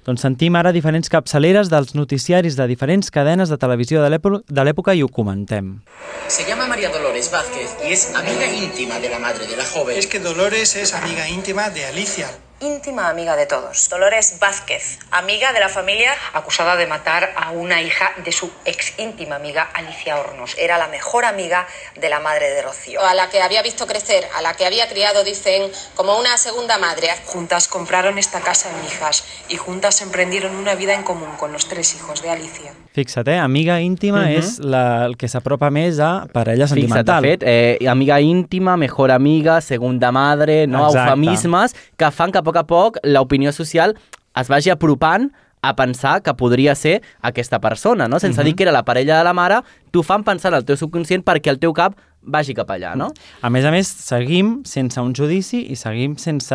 Doncs 0.05 0.21
sentim 0.21 0.53
ara 0.59 0.69
diferents 0.75 1.09
capçaleres 1.09 1.71
dels 1.73 1.95
noticiaris 1.97 2.59
de 2.59 2.67
diferents 2.69 3.09
cadenes 3.09 3.49
de 3.49 3.57
televisió 3.57 4.03
de 4.03 4.11
l'èpo- 4.13 4.43
de 4.45 4.67
l'època 4.67 4.93
i 4.93 5.01
ho 5.01 5.09
comentem. 5.09 5.79
Se 6.27 6.45
llama 6.45 6.67
María 6.67 6.89
Dolores 6.93 7.31
Vázquez 7.33 7.73
y 7.89 7.93
es 7.93 8.13
amiga 8.13 8.45
íntima 8.61 8.99
de 8.99 9.09
la 9.09 9.17
madre 9.17 9.47
de 9.47 9.57
la 9.57 9.65
joven. 9.65 9.97
Es 9.97 10.05
que 10.05 10.19
Dolores 10.19 10.75
es 10.75 10.93
amiga 10.93 11.27
íntima 11.27 11.71
de 11.71 11.85
Alicia. 11.85 12.27
Íntima 12.61 13.09
amiga 13.09 13.35
de 13.35 13.47
todos. 13.47 13.89
Dolores 13.89 14.39
Vázquez, 14.39 14.99
amiga 15.09 15.51
de 15.51 15.59
la 15.59 15.69
familia, 15.69 16.15
acusada 16.33 16.75
de 16.75 16.87
matar 16.87 17.33
a 17.35 17.51
una 17.51 17.81
hija 17.81 18.13
de 18.17 18.31
su 18.31 18.51
ex 18.65 18.97
íntima 18.99 19.35
amiga 19.35 19.63
Alicia 19.73 20.19
Hornos. 20.19 20.55
Era 20.57 20.77
la 20.77 20.87
mejor 20.87 21.25
amiga 21.25 21.67
de 21.95 22.09
la 22.09 22.19
madre 22.19 22.49
de 22.49 22.61
Rocío. 22.61 23.01
A 23.01 23.13
la 23.15 23.29
que 23.29 23.41
había 23.41 23.63
visto 23.63 23.87
crecer, 23.87 24.27
a 24.35 24.41
la 24.41 24.53
que 24.53 24.65
había 24.65 24.87
criado, 24.87 25.23
dicen, 25.23 25.71
como 25.95 26.17
una 26.19 26.37
segunda 26.37 26.77
madre. 26.77 27.09
Juntas 27.25 27.67
compraron 27.67 28.17
esta 28.17 28.41
casa 28.41 28.69
en 28.69 28.81
Mijas 28.81 29.23
y 29.49 29.57
juntas 29.57 30.01
emprendieron 30.01 30.55
una 30.55 30.75
vida 30.75 30.93
en 30.93 31.03
común 31.03 31.35
con 31.37 31.51
los 31.51 31.67
tres 31.67 31.95
hijos 31.95 32.21
de 32.21 32.29
Alicia. 32.29 32.73
Fixa't, 32.93 33.27
eh? 33.29 33.37
amiga 33.39 33.79
íntima 33.81 34.21
Mhm. 34.25 34.37
és 34.37 34.59
la, 34.59 35.05
el 35.05 35.15
que 35.17 35.27
s'apropa 35.27 35.69
més 35.71 35.99
a 35.99 36.27
parella 36.33 36.67
Fixa't, 36.67 36.75
de 36.75 36.81
sentimental. 36.87 37.23
fet, 37.23 37.43
eh, 37.45 37.77
amiga 37.89 38.19
íntima, 38.19 38.75
mejor 38.77 39.11
amiga, 39.11 39.61
segunda 39.61 40.11
madre, 40.11 40.67
no? 40.67 40.87
Exacte. 40.87 41.09
eufemismes 41.11 41.75
que 41.97 42.11
fan 42.11 42.31
que 42.31 42.39
a 42.39 42.43
poc 42.43 42.57
a 42.57 42.63
poc 42.67 42.97
l'opinió 43.03 43.51
social 43.53 43.95
es 44.35 44.47
vagi 44.49 44.69
apropant 44.69 45.31
a 45.63 45.75
pensar 45.75 46.21
que 46.23 46.33
podria 46.33 46.73
ser 46.75 47.01
aquesta 47.21 47.59
persona, 47.61 48.07
no? 48.07 48.19
Sense 48.19 48.41
Mhm. 48.41 48.45
dir 48.45 48.55
que 48.55 48.63
era 48.63 48.71
la 48.71 48.83
parella 48.83 49.17
de 49.19 49.23
la 49.23 49.33
mare, 49.33 49.61
t'ho 49.91 50.01
fan 50.03 50.23
pensar 50.23 50.51
en 50.51 50.57
el 50.57 50.65
teu 50.65 50.75
subconscient 50.75 51.23
perquè 51.23 51.49
el 51.49 51.59
teu 51.59 51.71
cap 51.71 51.95
vagi 52.23 52.53
cap 52.53 52.67
allà, 52.69 52.95
no? 52.95 53.11
A 53.41 53.49
més 53.49 53.63
a 53.65 53.71
més, 53.71 53.87
seguim 53.87 54.63
sense 54.65 54.99
un 54.99 55.13
judici 55.13 55.67
i 55.71 55.75
seguim 55.75 56.17
sense 56.17 56.53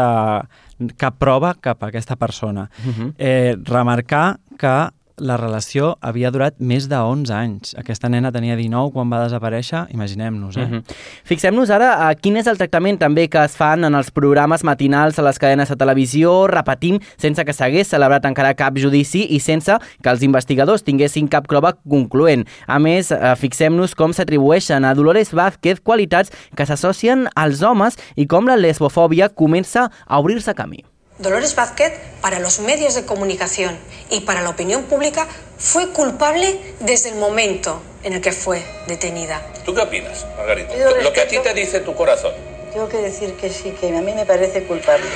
cap 0.98 1.14
prova 1.18 1.54
cap 1.60 1.82
a 1.82 1.86
aquesta 1.88 2.16
persona. 2.16 2.68
Mhm. 2.84 3.14
eh, 3.18 3.56
remarcar 3.64 4.38
que 4.58 4.90
la 5.18 5.36
relació 5.40 5.94
havia 6.04 6.30
durat 6.30 6.56
més 6.60 6.88
de 6.90 6.96
11 6.96 7.32
anys. 7.32 7.74
Aquesta 7.80 8.08
nena 8.12 8.32
tenia 8.32 8.56
19 8.58 8.92
quan 8.92 9.10
va 9.12 9.22
desaparèixer, 9.24 9.86
imaginem-nos, 9.94 10.56
eh? 10.56 10.66
Mhm. 10.66 10.82
Fixem-nos 11.24 11.70
ara 11.70 12.08
a 12.08 12.14
quin 12.14 12.36
és 12.36 12.46
el 12.46 12.58
tractament 12.58 12.98
també 12.98 13.28
que 13.28 13.42
es 13.44 13.56
fan 13.56 13.84
en 13.84 13.94
els 13.94 14.10
programes 14.10 14.62
matinals 14.62 15.18
a 15.18 15.22
les 15.22 15.38
cadenes 15.38 15.68
de 15.68 15.76
televisió, 15.76 16.46
repetim, 16.46 16.98
sense 17.16 17.44
que 17.44 17.52
s'hagués 17.52 17.88
celebrat 17.88 18.24
encara 18.24 18.54
cap 18.54 18.74
judici 18.76 19.26
i 19.30 19.40
sense 19.40 19.72
que 20.02 20.10
els 20.10 20.22
investigadors 20.22 20.82
tinguessin 20.82 21.28
cap 21.28 21.46
prova 21.46 21.72
concloent. 21.88 22.46
A 22.66 22.78
més, 22.78 23.10
eh, 23.10 23.34
fixem-nos 23.36 23.94
com 23.94 24.12
s'atribueixen 24.12 24.84
a 24.84 24.94
Dolores 24.94 25.32
Vázquez 25.32 25.80
qualitats 25.80 26.30
que 26.54 26.66
s'associen 26.66 27.28
als 27.34 27.62
homes 27.62 27.96
i 28.16 28.26
com 28.26 28.46
la 28.46 28.56
lesbofòbia 28.56 29.30
comença 29.34 29.90
a 30.06 30.18
obrir-se 30.18 30.54
camí. 30.54 30.84
Dolores 31.18 31.54
Vázquez, 31.54 31.94
para 32.20 32.38
los 32.38 32.60
medios 32.60 32.94
de 32.94 33.06
comunicación 33.06 33.78
y 34.10 34.20
para 34.20 34.42
la 34.42 34.50
opinión 34.50 34.84
pública, 34.84 35.26
fue 35.56 35.88
culpable 35.88 36.60
desde 36.80 37.08
el 37.08 37.14
momento 37.14 37.80
en 38.02 38.12
el 38.12 38.20
que 38.20 38.32
fue 38.32 38.62
detenida. 38.86 39.40
¿Tú 39.64 39.74
qué 39.74 39.80
opinas, 39.80 40.26
Margarita? 40.36 40.74
Lo 41.02 41.12
que 41.14 41.22
a 41.22 41.28
ti 41.28 41.38
te 41.38 41.54
dice 41.54 41.80
tu 41.80 41.94
corazón. 41.94 42.32
Tengo 42.70 42.88
que 42.88 42.98
decir 42.98 43.34
que 43.34 43.48
sí, 43.48 43.70
que 43.70 43.88
a 43.96 44.02
mí 44.02 44.12
me 44.12 44.26
parece 44.26 44.64
culpable. 44.64 45.06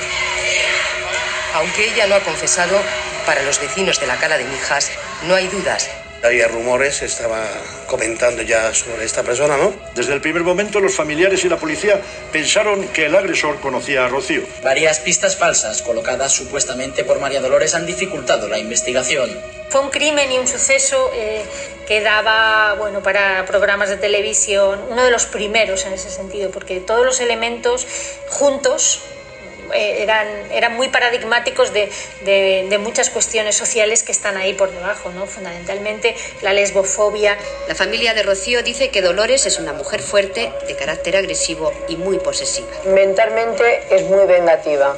Aunque 1.53 1.93
ella 1.93 2.07
lo 2.07 2.15
ha 2.15 2.21
confesado, 2.21 2.79
para 3.27 3.43
los 3.43 3.59
vecinos 3.59 3.99
de 3.99 4.07
la 4.07 4.17
cala 4.17 4.39
de 4.39 4.45
Mijas 4.45 4.89
no 5.27 5.35
hay 5.35 5.47
dudas. 5.49 5.87
Había 6.23 6.47
rumores, 6.47 6.97
se 6.97 7.05
estaba 7.05 7.43
comentando 7.87 8.43
ya 8.43 8.73
sobre 8.75 9.05
esta 9.05 9.23
persona, 9.23 9.57
¿no? 9.57 9.73
Desde 9.95 10.13
el 10.13 10.21
primer 10.21 10.43
momento 10.43 10.79
los 10.79 10.93
familiares 10.93 11.43
y 11.43 11.49
la 11.49 11.57
policía 11.57 11.99
pensaron 12.31 12.87
que 12.89 13.07
el 13.07 13.15
agresor 13.15 13.59
conocía 13.59 14.05
a 14.05 14.07
Rocío. 14.07 14.43
Varias 14.63 14.99
pistas 14.99 15.35
falsas 15.35 15.81
colocadas 15.81 16.31
supuestamente 16.31 17.03
por 17.03 17.19
María 17.19 17.41
Dolores 17.41 17.73
han 17.73 17.87
dificultado 17.87 18.47
la 18.47 18.59
investigación. 18.59 19.29
Fue 19.69 19.81
un 19.81 19.89
crimen 19.89 20.31
y 20.31 20.37
un 20.37 20.47
suceso 20.47 21.11
eh, 21.15 21.43
que 21.87 22.01
daba 22.01 22.75
bueno, 22.75 23.01
para 23.01 23.45
programas 23.45 23.89
de 23.89 23.97
televisión, 23.97 24.79
uno 24.89 25.03
de 25.03 25.11
los 25.11 25.25
primeros 25.25 25.85
en 25.85 25.93
ese 25.93 26.09
sentido, 26.09 26.51
porque 26.51 26.79
todos 26.81 27.05
los 27.05 27.19
elementos 27.19 27.87
juntos, 28.29 29.01
eran, 29.73 30.27
eran 30.51 30.75
muy 30.75 30.89
paradigmáticos 30.89 31.73
de, 31.73 31.89
de, 32.23 32.67
de 32.69 32.77
muchas 32.77 33.09
cuestiones 33.09 33.55
sociales 33.55 34.03
que 34.03 34.11
están 34.11 34.37
ahí 34.37 34.53
por 34.53 34.71
debajo, 34.71 35.11
¿no? 35.11 35.25
Fundamentalmente 35.25 36.15
la 36.41 36.53
lesbofobia. 36.53 37.37
La 37.67 37.75
familia 37.75 38.13
de 38.13 38.23
Rocío 38.23 38.63
dice 38.63 38.89
que 38.89 39.01
Dolores 39.01 39.45
es 39.45 39.59
una 39.59 39.73
mujer 39.73 40.01
fuerte, 40.01 40.51
de 40.67 40.75
carácter 40.75 41.15
agresivo 41.17 41.71
y 41.87 41.95
muy 41.95 42.19
posesiva. 42.19 42.69
Mentalmente 42.85 43.83
es 43.89 44.03
muy 44.03 44.25
vengativa. 44.25 44.95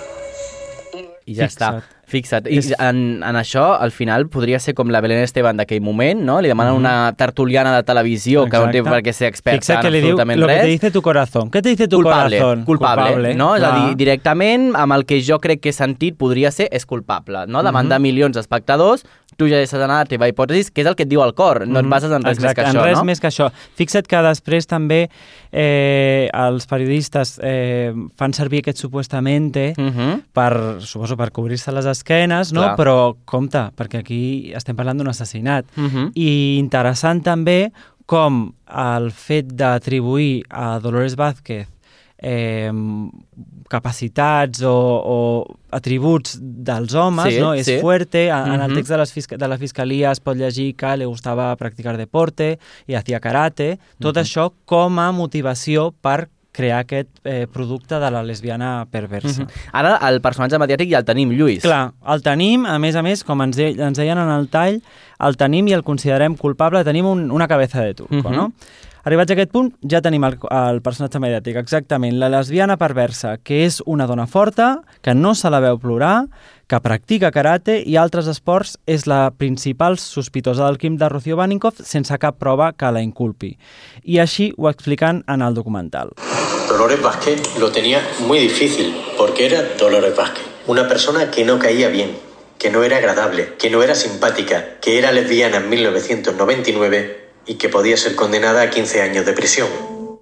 Ja 1.26 1.48
Fixa't. 1.48 1.84
està. 1.84 1.93
Fixa't. 2.14 2.46
I 2.54 2.60
en, 2.78 3.00
en 3.26 3.36
això, 3.40 3.64
al 3.82 3.92
final, 3.92 4.28
podria 4.30 4.60
ser 4.62 4.76
com 4.78 4.92
la 4.94 5.02
Belén 5.02 5.24
Esteban 5.26 5.58
d'aquell 5.58 5.82
moment, 5.82 6.22
no? 6.24 6.40
Li 6.46 6.52
demanen 6.52 6.78
una 6.78 7.12
tertuliana 7.18 7.74
de 7.76 7.82
televisió 7.88 8.46
que 8.46 8.60
no 8.62 8.70
té 8.72 8.84
per 8.86 9.02
què 9.02 9.14
ser 9.18 9.32
experta 9.32 9.58
Fixa't 9.60 9.80
en 9.82 9.88
que 9.88 9.92
li 9.96 10.02
diu 10.06 10.18
lo 10.18 10.26
que 10.26 10.54
res. 10.54 10.62
te 10.62 10.68
dice 10.68 10.92
tu 10.92 11.02
corazón. 11.02 11.50
¿Qué 11.50 11.62
te 11.62 11.70
dice 11.70 11.88
tu 11.88 11.98
culpable, 11.98 12.38
corazón? 12.40 12.66
culpable, 12.66 13.34
no? 13.36 13.56
És 13.58 13.64
a 13.64 13.72
dir, 13.80 13.96
directament, 13.98 14.76
amb 14.76 14.94
el 14.94 15.06
que 15.10 15.22
jo 15.26 15.40
crec 15.40 15.60
que 15.62 15.70
he 15.70 15.74
sentit, 15.74 16.16
podria 16.18 16.52
ser 16.52 16.70
és 16.72 16.86
culpable, 16.86 17.48
no? 17.48 17.64
Davant 17.64 17.88
Mhm. 17.88 17.94
de 17.96 18.00
milions 18.00 18.36
d'espectadors, 18.38 19.04
tu 19.36 19.48
ja 19.50 19.58
deixes 19.58 19.74
anar 19.82 20.04
la 20.04 20.06
teva 20.06 20.28
hipòtesi, 20.30 20.70
que 20.72 20.82
és 20.82 20.88
el 20.88 20.96
que 20.96 21.04
et 21.04 21.10
diu 21.10 21.24
el 21.24 21.34
cor, 21.34 21.66
no 21.68 21.80
et 21.80 21.86
Mhm. 21.86 21.90
bases 21.90 22.12
en 22.12 22.22
res 22.22 22.38
Exacte, 22.38 22.46
més 22.48 22.54
que 22.54 22.62
en 22.70 22.78
això, 22.78 22.86
res 22.86 22.98
no? 23.00 23.04
més 23.04 23.20
que 23.20 23.28
això. 23.28 23.52
Fixa't 23.76 24.06
que 24.08 24.18
després 24.22 24.68
també 24.68 25.10
eh, 25.52 26.30
els 26.34 26.66
periodistes 26.68 27.40
eh, 27.44 27.94
fan 28.18 28.34
servir 28.34 28.60
aquest 28.64 28.78
supuestamente 28.78 29.74
Mhm. 29.78 30.22
per, 30.34 30.78
suposo, 30.82 31.16
per 31.18 31.32
cobrir-se 31.32 31.72
les 31.72 31.86
esquenes, 32.04 32.52
no? 32.54 32.62
Clar. 32.68 32.76
però 32.78 33.16
compte, 33.26 33.64
perquè 33.80 34.04
aquí 34.04 34.52
estem 34.54 34.76
parlant 34.76 35.00
d'un 35.00 35.08
assassinat. 35.10 35.66
Mhm. 35.76 36.12
I 36.20 36.58
interessant 36.60 37.24
també 37.24 37.72
com 38.06 38.54
el 38.68 39.12
fet 39.16 39.54
d'atribuir 39.56 40.44
a 40.52 40.78
Dolores 40.84 41.16
Vázquez 41.16 41.70
eh, 42.26 42.72
capacitats 43.70 44.62
o, 44.64 44.72
o 44.72 45.58
atributs 45.72 46.38
dels 46.42 46.94
homes, 46.96 47.34
Sí, 47.34 47.40
no? 47.42 47.54
És 47.54 47.66
sí. 47.68 47.78
fuerte, 47.82 48.28
en, 48.30 48.54
en 48.54 48.62
el 48.62 48.70
Mhm. 48.72 48.76
text 48.78 48.92
de, 48.92 48.98
les 48.98 49.12
fisca 49.14 49.38
de 49.38 49.48
la 49.48 49.58
fiscalia 49.58 50.12
es 50.12 50.20
pot 50.20 50.38
llegir 50.38 50.76
que 50.76 50.96
li 50.98 51.06
gustava 51.06 51.56
practicar 51.58 51.98
deporte 51.98 52.60
i 52.88 52.94
hacía 52.96 53.20
karate, 53.20 53.80
tot 54.00 54.16
Mhm. 54.16 54.24
això 54.24 54.52
com 54.66 55.00
a 55.00 55.12
motivació 55.12 55.94
per 56.02 56.30
crear 56.54 56.84
aquest 56.84 57.10
eh, 57.26 57.48
producte 57.52 57.98
de 58.00 58.12
la 58.14 58.22
lesbiana 58.24 58.86
perversa. 58.92 59.42
Mhm. 59.42 59.50
Ara, 59.74 59.96
el 60.08 60.22
personatge 60.22 60.60
mediàtic 60.62 60.92
ja 60.92 61.00
el 61.02 61.06
tenim, 61.08 61.32
Lluís. 61.34 61.64
Clar, 61.66 61.92
el 62.14 62.22
tenim, 62.22 62.68
a 62.70 62.78
més 62.80 62.96
a 62.96 63.02
més, 63.02 63.24
com 63.26 63.42
ens, 63.42 63.58
de, 63.58 63.72
ens 63.74 63.98
deien 63.98 64.18
en 64.22 64.30
el 64.30 64.48
tall, 64.54 64.78
el 65.20 65.36
tenim 65.42 65.68
i 65.68 65.74
el 65.74 65.82
considerem 65.84 66.38
culpable, 66.38 66.84
tenim 66.86 67.06
un, 67.10 67.26
una 67.32 67.48
cabeza 67.50 67.82
de 67.82 67.96
turco, 67.96 68.30
Mhm. 68.30 68.36
no? 68.38 68.52
Arribats 69.04 69.34
a 69.34 69.36
aquest 69.36 69.50
punt, 69.52 69.74
ja 69.92 70.00
tenim 70.00 70.24
el, 70.24 70.38
el 70.48 70.78
personatge 70.80 71.20
mediàtic, 71.20 71.58
exactament, 71.60 72.16
la 72.22 72.30
lesbiana 72.32 72.78
perversa, 72.80 73.34
que 73.44 73.58
és 73.66 73.82
una 73.84 74.06
dona 74.08 74.30
forta, 74.32 74.78
que 75.04 75.12
no 75.12 75.34
se 75.36 75.50
la 75.52 75.60
veu 75.60 75.76
plorar, 75.76 76.30
que 76.72 76.80
practica 76.80 77.34
karate 77.36 77.82
i 77.84 77.98
altres 78.00 78.30
esports, 78.32 78.78
és 78.88 79.04
la 79.12 79.34
principal 79.36 79.98
sospitosa 80.00 80.64
del 80.64 80.80
crim 80.80 80.96
de 81.02 81.10
Rocío 81.12 81.36
Baninkoff 81.36 81.82
sense 81.84 82.16
cap 82.16 82.38
prova 82.40 82.70
que 82.72 82.92
la 82.96 83.02
inculpi. 83.04 83.58
I 84.08 84.22
així 84.24 84.54
ho 84.56 84.70
expliquen 84.72 85.20
en 85.28 85.44
el 85.44 85.58
documental. 85.60 86.16
Dolores 86.70 87.04
Vázquez 87.04 87.60
lo 87.60 87.74
tenía 87.74 88.00
muy 88.26 88.40
difícil 88.40 88.96
porque 89.18 89.48
era 89.48 89.66
Dolores 89.78 90.16
Vázquez, 90.16 90.48
una 90.68 90.88
persona 90.88 91.30
que 91.30 91.44
no 91.44 91.60
caía 91.60 91.90
bien, 91.90 92.16
que 92.58 92.72
no 92.72 92.84
era 92.84 93.04
agradable, 93.04 93.56
que 93.60 93.70
no 93.70 93.84
era 93.84 93.96
simpática, 93.96 94.80
que 94.80 94.98
era 94.98 95.12
lesbiana 95.12 95.58
en 95.58 95.70
1999 95.70 97.23
y 97.46 97.56
que 97.56 97.70
podía 97.70 97.98
ser 97.98 98.16
condenada 98.16 98.62
a 98.62 98.70
15 98.70 99.02
años 99.02 99.26
de 99.26 99.34
prisión. 99.34 99.68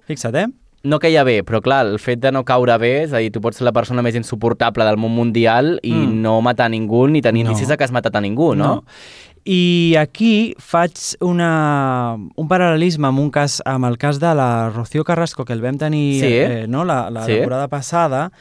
Fixa't, 0.06 0.34
eh? 0.36 0.46
no 0.84 0.98
caia 0.98 1.22
bé, 1.22 1.44
però 1.46 1.60
clar, 1.62 1.86
el 1.86 2.00
fet 2.02 2.18
de 2.18 2.32
no 2.34 2.40
caure 2.44 2.74
bé, 2.82 3.04
és 3.04 3.12
a 3.14 3.18
dir, 3.22 3.30
tu 3.30 3.40
pots 3.40 3.60
ser 3.60 3.64
la 3.64 3.70
persona 3.72 4.02
més 4.02 4.16
insuportable 4.18 4.82
del 4.84 4.96
món 4.98 5.12
mundial 5.14 5.76
i 5.82 5.92
Mm. 5.92 6.16
no 6.22 6.40
matar 6.42 6.68
ningú 6.72 7.06
ni 7.06 7.22
tenir 7.22 7.44
No. 7.44 7.52
indicis 7.52 7.76
que 7.76 7.84
has 7.84 7.92
matat 7.92 8.16
a 8.16 8.20
ningú, 8.20 8.56
no? 8.56 8.64
No. 8.66 8.84
I 9.44 9.94
aquí 9.98 10.54
faig 10.58 10.90
una, 11.20 12.16
un 12.34 12.48
paral·lelisme 12.48 13.06
amb 13.06 13.18
un 13.20 13.30
cas 13.30 13.60
amb 13.64 13.84
el 13.86 13.96
cas 13.96 14.18
de 14.18 14.34
la 14.34 14.70
Rocío 14.70 15.04
Carrasco, 15.04 15.44
que 15.44 15.52
el 15.52 15.60
vam 15.62 15.78
tenir 15.78 16.20
Sí. 16.20 16.26
eh, 16.34 16.66
no, 16.68 16.84
la, 16.84 17.10
la 17.10 17.26
Sí. 17.26 17.32
temporada 17.34 17.68
passada, 17.68 18.32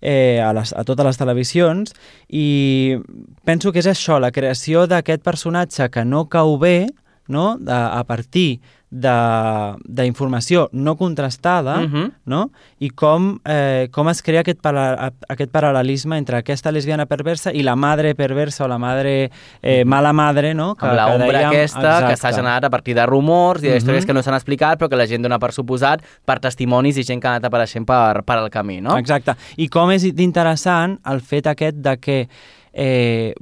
eh, 0.00 0.40
a, 0.40 0.54
les, 0.54 0.72
a 0.72 0.84
totes 0.84 1.04
les 1.04 1.18
televisions, 1.18 1.92
i 2.28 2.96
penso 3.44 3.72
que 3.72 3.80
és 3.80 3.86
això, 3.86 4.18
la 4.18 4.30
creació 4.32 4.86
d'aquest 4.86 5.22
personatge 5.22 5.90
que 5.90 6.04
no 6.06 6.28
cau 6.30 6.56
bé, 6.58 6.86
no? 7.30 7.56
de, 7.58 7.72
a 7.72 8.02
partir 8.04 8.60
d'informació 8.90 10.68
no 10.72 10.96
contrastada, 10.96 11.76
Mhm. 11.86 12.12
no? 12.26 12.50
i 12.80 12.90
com, 12.90 13.38
eh, 13.44 13.88
com 13.92 14.08
es 14.08 14.20
crea 14.22 14.40
aquest, 14.40 14.60
para, 14.60 15.12
aquest 15.28 15.52
paral·lelisme 15.52 16.16
entre 16.18 16.36
aquesta 16.38 16.72
lesbiana 16.72 17.06
perversa 17.06 17.52
i 17.54 17.62
la 17.62 17.76
madre 17.76 18.14
perversa 18.16 18.64
o 18.64 18.68
la 18.68 18.78
madre, 18.78 19.30
eh, 19.62 19.84
mala 19.84 20.12
madre, 20.12 20.54
no? 20.54 20.76
amb 20.78 20.92
l'ombra 20.96 21.38
dèiem- 21.38 21.48
aquesta 21.48 21.80
que 22.08 22.16
s'ha 22.16 22.28
Exacte. 22.30 22.36
generat 22.36 22.64
a 22.64 22.70
partir 22.70 22.94
de 22.96 23.06
rumors 23.06 23.62
i 23.62 23.68
de 23.68 23.76
històries 23.76 24.02
Mhm. 24.02 24.06
que 24.08 24.14
no 24.14 24.22
s'han 24.22 24.34
explicat 24.34 24.78
però 24.80 24.88
que 24.88 24.96
la 24.96 25.06
gent 25.06 25.22
dona 25.22 25.38
per 25.38 25.52
suposat 25.52 26.02
per 26.24 26.40
testimonis 26.40 26.96
i 26.96 27.04
gent 27.04 27.20
que 27.22 27.28
ha 27.28 27.36
anat 27.36 27.44
apareixent 27.44 27.86
per, 27.86 28.24
per 28.24 28.38
al 28.38 28.50
camí, 28.50 28.80
no? 28.80 28.96
Exacte. 28.98 29.34
I 29.56 29.68
com 29.68 29.90
és 29.92 30.02
interessant 30.04 30.98
el 31.06 31.20
fet 31.20 31.46
aquest 31.46 31.76
de 31.76 31.96
que 31.98 32.28
eh, 32.72 33.34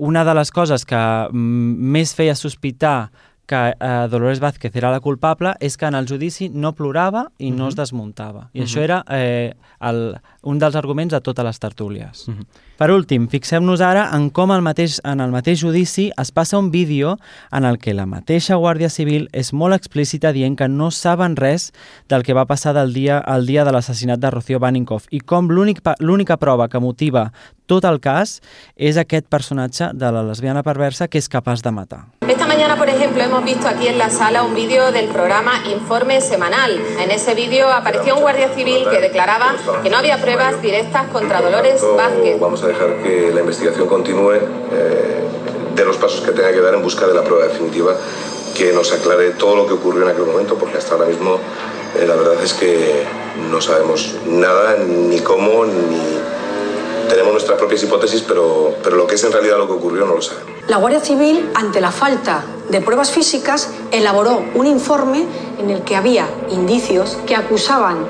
una 0.00 0.24
de 0.24 0.34
les 0.36 0.50
coses 0.54 0.86
que 0.88 1.00
més 1.32 2.14
feia 2.16 2.36
sospitar 2.38 3.10
que 3.50 3.74
eh, 3.74 4.06
Dolores 4.10 4.38
Vázquez 4.40 4.76
era 4.78 4.92
la 4.94 5.00
culpable 5.02 5.56
és 5.60 5.74
que 5.76 5.88
en 5.90 5.96
el 5.98 6.06
judici 6.06 6.48
no 6.54 6.70
plorava 6.78 7.26
i 7.42 7.50
no 7.50 7.66
es 7.68 7.74
desmuntava. 7.76 8.48
I 8.54 8.60
Mhm. 8.60 8.66
això 8.68 8.80
era 8.86 9.04
eh, 9.10 9.54
el, 9.80 10.20
un 10.42 10.58
dels 10.62 10.76
arguments 10.78 11.10
de 11.12 11.20
totes 11.20 11.44
les 11.44 11.58
tertúlies. 11.58 12.28
Mhm. 12.28 12.46
Per 12.80 12.90
últim, 12.94 13.26
fixem-nos 13.28 13.82
ara 13.84 14.06
en 14.16 14.30
com 14.30 14.52
el 14.52 14.62
mateix, 14.62 15.00
en 15.04 15.20
el 15.20 15.30
mateix 15.34 15.60
judici 15.60 16.10
es 16.16 16.30
passa 16.32 16.56
un 16.58 16.70
vídeo 16.70 17.18
en 17.52 17.64
el 17.64 17.76
que 17.78 17.92
la 17.92 18.06
mateixa 18.06 18.56
Guàrdia 18.56 18.88
Civil 18.88 19.28
és 19.32 19.52
molt 19.52 19.74
explícita 19.74 20.32
dient 20.32 20.56
que 20.56 20.68
no 20.68 20.90
saben 20.90 21.36
res 21.36 21.72
del 22.08 22.22
que 22.22 22.32
va 22.32 22.46
passar 22.46 22.72
del 22.72 22.94
dia, 22.94 23.18
el 23.26 23.44
dia 23.46 23.64
de 23.64 23.72
l'assassinat 23.72 24.18
de 24.20 24.30
Rocío 24.30 24.58
Baninkoff 24.60 25.08
i 25.10 25.20
com 25.20 25.48
l'única 25.50 26.36
prova 26.38 26.68
que 26.68 26.80
motiva 26.80 27.32
tot 27.66 27.84
el 27.84 28.00
cas 28.00 28.40
és 28.76 28.96
aquest 28.96 29.26
personatge 29.30 29.90
de 29.94 30.10
la 30.10 30.22
lesbiana 30.26 30.62
perversa 30.62 31.06
que 31.08 31.18
és 31.18 31.28
capaç 31.28 31.62
de 31.62 31.70
matar. 31.70 32.06
Esta 32.26 32.39
mañana, 32.50 32.76
por 32.76 32.88
ejemplo, 32.88 33.22
hemos 33.22 33.44
visto 33.44 33.68
aquí 33.68 33.86
en 33.86 33.96
la 33.96 34.10
sala 34.10 34.42
un 34.42 34.56
vídeo 34.56 34.90
del 34.90 35.06
programa 35.06 35.62
Informe 35.70 36.20
Semanal. 36.20 36.82
En 36.98 37.12
ese 37.12 37.36
vídeo 37.36 37.68
apareció 37.68 38.16
un 38.16 38.22
guardia 38.22 38.48
civil 38.48 38.88
que 38.90 39.00
declaraba 39.00 39.54
que 39.84 39.88
no 39.88 39.96
había 39.96 40.20
pruebas 40.20 40.60
directas 40.60 41.06
contra 41.12 41.40
Dolores 41.40 41.80
Vázquez. 41.96 42.40
Vamos 42.40 42.60
a 42.64 42.66
dejar 42.66 42.96
que 43.04 43.30
la 43.32 43.42
investigación 43.42 43.86
continúe 43.86 44.32
eh, 44.32 45.22
de 45.76 45.84
los 45.84 45.96
pasos 45.96 46.22
que 46.22 46.32
tenga 46.32 46.50
que 46.50 46.60
dar 46.60 46.74
en 46.74 46.82
busca 46.82 47.06
de 47.06 47.14
la 47.14 47.22
prueba 47.22 47.46
definitiva 47.46 47.94
que 48.56 48.72
nos 48.72 48.92
aclare 48.92 49.30
todo 49.30 49.54
lo 49.54 49.66
que 49.68 49.74
ocurrió 49.74 50.02
en 50.02 50.08
aquel 50.08 50.26
momento, 50.26 50.56
porque 50.56 50.78
hasta 50.78 50.94
ahora 50.94 51.06
mismo 51.06 51.38
eh, 52.00 52.04
la 52.04 52.16
verdad 52.16 52.42
es 52.42 52.52
que 52.54 53.04
no 53.48 53.60
sabemos 53.60 54.16
nada, 54.26 54.76
ni 54.76 55.20
cómo, 55.20 55.66
ni 55.66 56.18
tenemos 57.10 57.32
nuestras 57.32 57.58
propias 57.58 57.82
hipótesis, 57.82 58.24
pero, 58.26 58.74
pero 58.82 58.96
lo 58.96 59.06
que 59.06 59.16
es 59.16 59.24
en 59.24 59.32
realidad 59.32 59.58
lo 59.58 59.66
que 59.66 59.74
ocurrió 59.74 60.06
no 60.06 60.14
lo 60.14 60.22
sabemos. 60.22 60.50
La 60.68 60.76
Guardia 60.76 61.00
Civil, 61.00 61.50
ante 61.54 61.80
la 61.80 61.90
falta 61.90 62.44
de 62.70 62.80
pruebas 62.80 63.10
físicas, 63.10 63.70
elaboró 63.90 64.44
un 64.54 64.66
informe 64.66 65.26
en 65.58 65.70
el 65.70 65.82
que 65.82 65.96
había 65.96 66.28
indicios 66.50 67.18
que 67.26 67.34
acusaban 67.34 68.06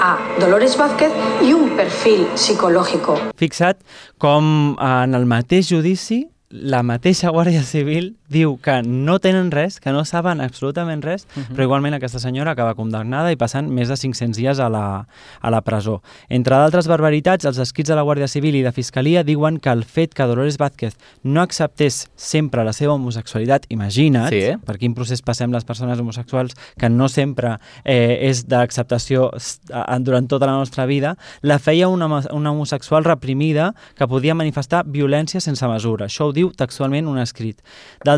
a 0.00 0.18
Dolores 0.38 0.76
Vázquez 0.76 1.10
y 1.42 1.52
un 1.52 1.70
perfil 1.76 2.26
psicológico. 2.34 3.18
Fixa't 3.36 3.78
com 4.18 4.76
en 4.80 5.14
el 5.14 5.26
mateix 5.26 5.68
judici 5.70 6.28
la 6.54 6.82
mateixa 6.82 7.30
Guàrdia 7.30 7.64
Civil 7.66 8.16
diu 8.28 8.56
que 8.62 8.82
no 8.82 9.18
tenen 9.20 9.50
res, 9.50 9.80
que 9.80 9.92
no 9.92 10.04
saben 10.04 10.40
absolutament 10.40 11.04
res, 11.04 11.24
uh 11.24 11.40
Mhm. 11.40 11.46
-huh. 11.46 11.54
però 11.56 11.62
igualment 11.64 11.94
aquesta 11.94 12.18
senyora 12.18 12.52
acaba 12.52 12.74
condemnada 12.74 13.30
i 13.32 13.36
passant 13.36 13.68
més 13.68 13.88
de 13.88 13.96
500 13.96 14.36
dies 14.36 14.58
a 14.58 14.68
la, 14.68 15.06
a 15.40 15.50
la 15.50 15.60
presó. 15.62 16.02
Entre 16.28 16.54
d'altres 16.56 16.86
barbaritats, 16.88 17.44
els 17.44 17.58
escrits 17.58 17.88
de 17.88 17.94
la 17.96 18.02
Guàrdia 18.02 18.28
Civil 18.28 18.54
i 18.54 18.62
de 18.62 18.72
Fiscalia 18.72 19.22
diuen 19.24 19.58
que 19.58 19.70
el 19.70 19.84
fet 19.84 20.14
que 20.14 20.22
Dolores 20.24 20.56
Vázquez 20.58 20.96
no 21.22 21.40
acceptés 21.42 22.10
sempre 22.16 22.64
la 22.64 22.72
seva 22.72 22.94
homosexualitat, 22.94 23.66
imagina't, 23.68 24.28
Sí, 24.30 24.36
eh? 24.36 24.58
per 24.64 24.78
quin 24.78 24.94
procés 24.94 25.22
passem 25.22 25.50
les 25.52 25.64
persones 25.64 25.98
homosexuals, 25.98 26.54
que 26.78 26.88
no 26.88 27.08
sempre 27.08 27.58
eh, 27.84 28.28
és 28.30 28.46
d'acceptació 28.48 29.30
durant 30.00 30.26
tota 30.28 30.46
la 30.46 30.52
nostra 30.52 30.86
vida, 30.86 31.16
la 31.42 31.58
feia 31.58 31.88
una, 31.88 32.06
una 32.32 32.50
homosexual 32.52 33.04
reprimida 33.04 33.74
que 33.96 34.06
podia 34.08 34.34
manifestar 34.34 34.84
violència 34.86 35.40
sense 35.40 35.66
mesura. 35.68 36.06
Això 36.06 36.26
ho 36.28 36.32
diu 36.32 36.50
textualment 36.52 37.06
un 37.08 37.18
escrit. 37.18 37.60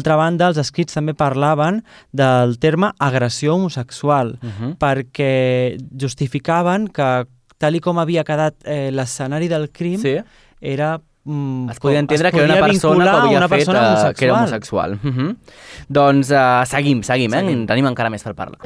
D'altra 0.07 0.23
banda, 0.23 0.47
els 0.53 0.59
escrits 0.63 0.95
també 0.95 1.15
parlaven 1.19 1.81
del 2.15 2.53
terme 2.63 2.93
agressió 3.03 3.57
homosexual, 3.57 4.37
Mhm. 4.41 4.77
perquè 4.79 5.79
justificaven 5.99 6.87
que, 6.95 7.27
tal 7.59 7.75
i 7.75 7.81
com 7.81 7.99
havia 7.99 8.23
quedat 8.23 8.55
eh, 8.65 8.91
l'escenari 8.93 9.49
del 9.49 9.71
crim, 9.73 9.99
Sí. 10.01 10.15
era 10.61 11.01
mm, 11.25 11.71
Es 11.71 11.81
podia 11.81 11.99
entendre 11.99 12.29
es 12.29 12.35
que 12.35 12.41
era 12.45 12.55
una 12.55 12.67
persona 12.69 13.05
que 13.05 13.11
havia 13.11 13.39
una 13.39 13.49
fet 13.49 13.59
persona 13.59 13.79
eh, 13.79 13.83
homosexual. 13.83 14.15
que 14.15 14.25
era 14.27 14.35
homosexual. 14.35 14.93
Uh 14.93 15.11
-huh. 15.11 15.37
Doncs 15.89 16.31
uh, 16.31 16.65
seguim, 16.67 17.03
seguim, 17.03 17.35
eh? 17.35 17.41
Seguim. 17.41 17.67
Tenim 17.67 17.87
encara 17.87 18.09
més 18.11 18.23
per 18.23 18.35
parlar. 18.37 18.59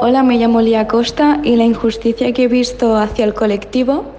Hola, 0.00 0.22
me 0.22 0.38
llamo 0.38 0.60
Lía 0.60 0.86
Costa 0.86 1.40
y 1.42 1.56
la 1.56 1.64
injusticia 1.64 2.32
que 2.32 2.44
he 2.44 2.48
visto 2.48 2.96
hacia 2.96 3.24
el 3.24 3.34
colectivo 3.34 4.14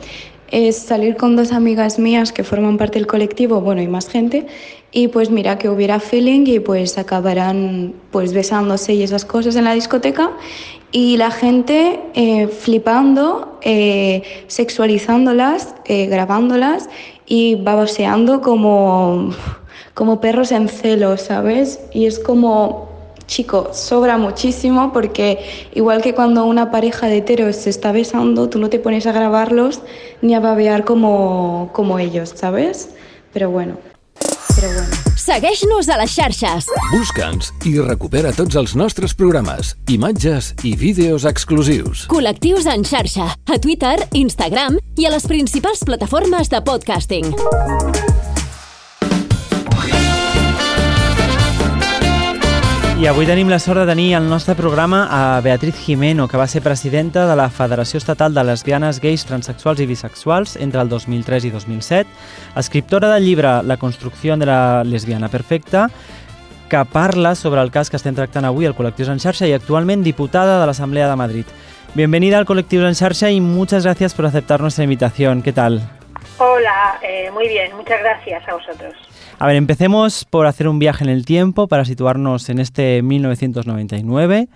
es 0.52 0.78
salir 0.78 1.16
con 1.18 1.36
dos 1.36 1.52
amigas 1.52 2.00
mías 2.00 2.32
que 2.32 2.44
forman 2.44 2.78
parte 2.78 3.00
del 3.00 3.08
colectivo, 3.08 3.62
bueno, 3.62 3.82
y 3.82 3.88
más 3.88 4.08
gente, 4.08 4.48
y 4.92 5.10
pues 5.10 5.30
mira 5.30 5.58
que 5.58 5.70
hubiera 5.70 6.00
feeling 6.00 6.46
y 6.46 6.60
pues 6.60 6.98
acabarán 6.98 7.94
pues 8.12 8.34
besándose 8.34 8.94
y 8.94 9.04
esas 9.04 9.26
cosas 9.26 9.56
en 9.58 9.66
la 9.66 9.74
discoteca 9.74 10.32
y 10.92 11.18
la 11.18 11.32
gente 11.32 12.00
eh, 12.14 12.48
flipando, 12.48 13.60
eh, 13.62 14.24
sexualizándolas, 14.48 15.76
eh, 15.84 16.06
grabándolas 16.06 16.90
y 17.26 17.56
baboseando 17.56 18.40
como, 18.40 19.32
como 19.94 20.22
perros 20.22 20.54
en 20.54 20.70
celo, 20.70 21.18
¿sabes? 21.18 21.82
Y 21.94 22.06
es 22.06 22.18
como, 22.18 22.95
chico, 23.28 23.72
sobra 23.74 24.18
muchísimo 24.18 24.92
porque 24.94 25.70
igual 25.74 26.02
que 26.02 26.14
cuando 26.14 26.46
una 26.46 26.72
pareja 26.72 27.08
de 27.08 27.18
heteros 27.18 27.56
se 27.56 27.70
está 27.70 27.92
besando, 27.92 28.50
tú 28.50 28.60
no 28.60 28.70
te 28.70 28.80
pones 28.80 29.06
a 29.08 29.12
grabarlos 29.12 29.82
ni 30.22 30.36
a 30.36 30.40
babear 30.40 30.86
como, 30.86 31.70
como 31.74 32.00
ellos, 32.00 32.34
¿sabes? 32.36 32.90
Pero 33.34 33.50
bueno, 33.50 33.78
però 34.56 34.74
bueno. 34.74 34.96
Segueix-nos 35.16 35.90
a 35.90 35.98
les 35.98 36.12
xarxes. 36.14 36.68
Busca'ns 36.92 37.50
i 37.66 37.74
recupera 37.82 38.34
tots 38.36 38.58
els 38.60 38.76
nostres 38.78 39.16
programes, 39.18 39.74
imatges 39.90 40.52
i 40.68 40.76
vídeos 40.78 41.26
exclusius. 41.26 42.06
Col·lectius 42.12 42.70
en 42.70 42.86
xarxa, 42.86 43.32
a 43.34 43.58
Twitter, 43.62 43.98
Instagram 44.14 44.78
i 45.00 45.10
a 45.10 45.16
les 45.16 45.26
principals 45.32 45.84
plataformes 45.88 46.54
de 46.54 46.62
podcasting. 46.62 47.34
I 52.96 53.10
avui 53.12 53.26
tenim 53.28 53.50
la 53.52 53.58
sort 53.60 53.82
de 53.82 53.90
tenir 53.90 54.14
al 54.16 54.30
nostre 54.32 54.54
programa 54.56 55.02
a 55.12 55.42
Beatriz 55.44 55.76
Jimeno, 55.76 56.30
que 56.30 56.38
va 56.40 56.48
ser 56.48 56.62
presidenta 56.64 57.26
de 57.28 57.36
la 57.36 57.50
Federació 57.50 57.98
Estatal 57.98 58.34
de 58.34 58.46
Lesbianes, 58.48 59.02
Gais, 59.04 59.26
Transsexuals 59.28 59.82
i 59.84 59.86
Bisexuals 59.86 60.56
entre 60.64 60.80
el 60.80 60.88
2003 60.88 61.44
i 61.44 61.52
2007, 61.52 62.10
escriptora 62.56 63.10
del 63.12 63.26
llibre 63.26 63.52
La 63.64 63.76
construcció 63.76 64.38
de 64.38 64.46
la 64.48 64.86
lesbiana 64.86 65.28
perfecta, 65.28 65.90
que 66.70 66.86
parla 66.86 67.36
sobre 67.36 67.60
el 67.62 67.70
cas 67.70 67.92
que 67.92 68.00
estem 68.00 68.16
tractant 68.16 68.48
avui 68.48 68.64
al 68.66 68.78
Col·lectius 68.80 69.12
en 69.12 69.20
xarxa 69.20 69.52
i 69.52 69.52
actualment 69.52 70.02
diputada 70.02 70.62
de 70.62 70.72
l'Assemblea 70.72 71.10
de 71.12 71.20
Madrid. 71.20 71.52
Bienvenida 71.96 72.38
al 72.38 72.46
Colectivos 72.46 72.88
en 72.88 72.96
Xarxa 72.96 73.30
y 73.30 73.42
muchas 73.42 73.84
gracias 73.84 74.14
por 74.14 74.26
aceptar 74.26 74.62
nuestra 74.62 74.86
invitación. 74.86 75.42
¿Qué 75.44 75.52
tal? 75.52 75.82
Hola, 76.38 76.98
eh, 77.04 77.30
muy 77.32 77.50
bien, 77.50 77.76
muchas 77.76 78.00
gracias 78.00 78.48
a 78.48 78.54
vosotros. 78.56 78.96
A 79.38 79.48
ver, 79.48 79.58
empecemos 79.58 80.26
por 80.26 80.48
hacer 80.48 80.68
un 80.68 80.80
viaje 80.80 81.04
en 81.04 81.10
el 81.10 81.26
tiempo 81.26 81.68
para 81.68 81.86
situarnos 81.86 82.50
en 82.50 82.60
este 82.60 83.02
1999 83.02 84.48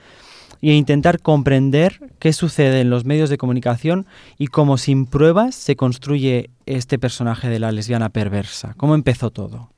e 0.61 0.71
intentar 0.73 1.19
comprender 1.21 1.93
qué 2.19 2.33
sucede 2.33 2.81
en 2.81 2.89
los 2.89 3.05
medios 3.05 3.29
de 3.29 3.37
comunicación 3.37 4.05
y 4.37 4.47
cómo 4.47 4.77
sin 4.77 5.05
pruebas 5.05 5.55
se 5.55 5.75
construye 5.75 6.49
este 6.65 6.97
personaje 6.97 7.49
de 7.49 7.59
la 7.59 7.71
lesbiana 7.71 8.09
perversa. 8.09 8.73
¿Cómo 8.77 8.95
empezó 8.95 9.31
todo? 9.31 9.69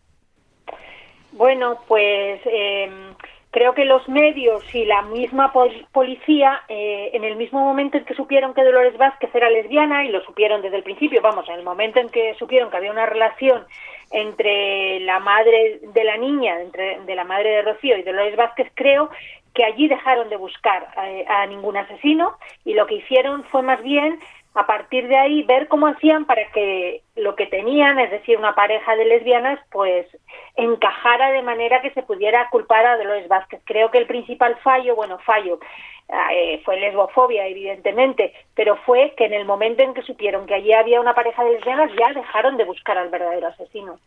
Bueno, 1.33 1.79
pues 1.87 2.39
eh, 2.45 2.89
creo 3.49 3.73
que 3.73 3.85
los 3.85 4.07
medios 4.07 4.63
y 4.73 4.85
la 4.85 5.01
misma 5.03 5.51
pol- 5.51 5.87
policía, 5.91 6.61
eh, 6.69 7.09
en 7.13 7.23
el 7.23 7.35
mismo 7.37 7.59
momento 7.59 7.97
en 7.97 8.05
que 8.05 8.13
supieron 8.13 8.53
que 8.53 8.63
Dolores 8.63 8.95
Vázquez 8.97 9.33
era 9.33 9.49
lesbiana, 9.49 10.05
y 10.05 10.09
lo 10.09 10.23
supieron 10.23 10.61
desde 10.61 10.77
el 10.77 10.83
principio, 10.83 11.21
vamos, 11.23 11.49
en 11.49 11.55
el 11.55 11.63
momento 11.63 11.99
en 11.99 12.09
que 12.09 12.35
supieron 12.37 12.69
que 12.69 12.77
había 12.77 12.91
una 12.91 13.07
relación 13.07 13.63
entre 14.11 14.99
la 15.01 15.19
madre 15.19 15.79
de 15.81 16.03
la 16.03 16.17
niña, 16.17 16.61
entre, 16.61 16.99
de 17.01 17.15
la 17.15 17.23
madre 17.23 17.49
de 17.49 17.61
Rocío 17.61 17.97
y 17.97 18.03
Dolores 18.03 18.35
Vázquez, 18.35 18.71
creo 18.75 19.09
que 19.53 19.65
allí 19.65 19.87
dejaron 19.87 20.29
de 20.29 20.37
buscar 20.37 20.87
eh, 21.03 21.25
a 21.27 21.45
ningún 21.45 21.77
asesino 21.77 22.37
y 22.63 22.73
lo 22.73 22.87
que 22.87 22.95
hicieron 22.95 23.43
fue 23.45 23.61
más 23.61 23.81
bien 23.81 24.19
a 24.53 24.65
partir 24.65 25.07
de 25.07 25.17
ahí 25.17 25.43
ver 25.43 25.69
cómo 25.69 25.87
hacían 25.87 26.25
para 26.25 26.45
que 26.51 27.03
lo 27.15 27.35
que 27.35 27.45
tenían, 27.45 27.99
es 27.99 28.11
decir, 28.11 28.37
una 28.37 28.53
pareja 28.53 28.95
de 28.97 29.05
lesbianas, 29.05 29.59
pues 29.71 30.05
encajara 30.55 31.31
de 31.31 31.41
manera 31.41 31.81
que 31.81 31.91
se 31.91 32.03
pudiera 32.03 32.49
culpar 32.49 32.85
a 32.85 32.97
Dolores 32.97 33.29
Vázquez. 33.29 33.61
Creo 33.63 33.91
que 33.91 33.97
el 33.97 34.07
principal 34.07 34.57
fallo, 34.57 34.95
bueno, 34.95 35.19
fallo, 35.19 35.59
eh, 36.11 36.61
fue 36.65 36.79
lesbofobia, 36.79 37.47
evidentemente, 37.47 38.33
pero 38.53 38.75
fue 38.85 39.13
que 39.15 39.25
en 39.25 39.33
el 39.33 39.45
momento 39.45 39.81
en 39.81 39.93
que 39.93 40.01
supieron 40.01 40.45
que 40.45 40.55
allí 40.55 40.73
había 40.73 40.99
una 40.99 41.13
pareja 41.13 41.43
de 41.43 41.53
lesbianas 41.53 41.89
ya 41.97 42.13
dejaron 42.13 42.57
de 42.57 42.65
buscar 42.65 42.97
al 42.97 43.09
verdadero 43.09 43.47
asesino. 43.47 43.97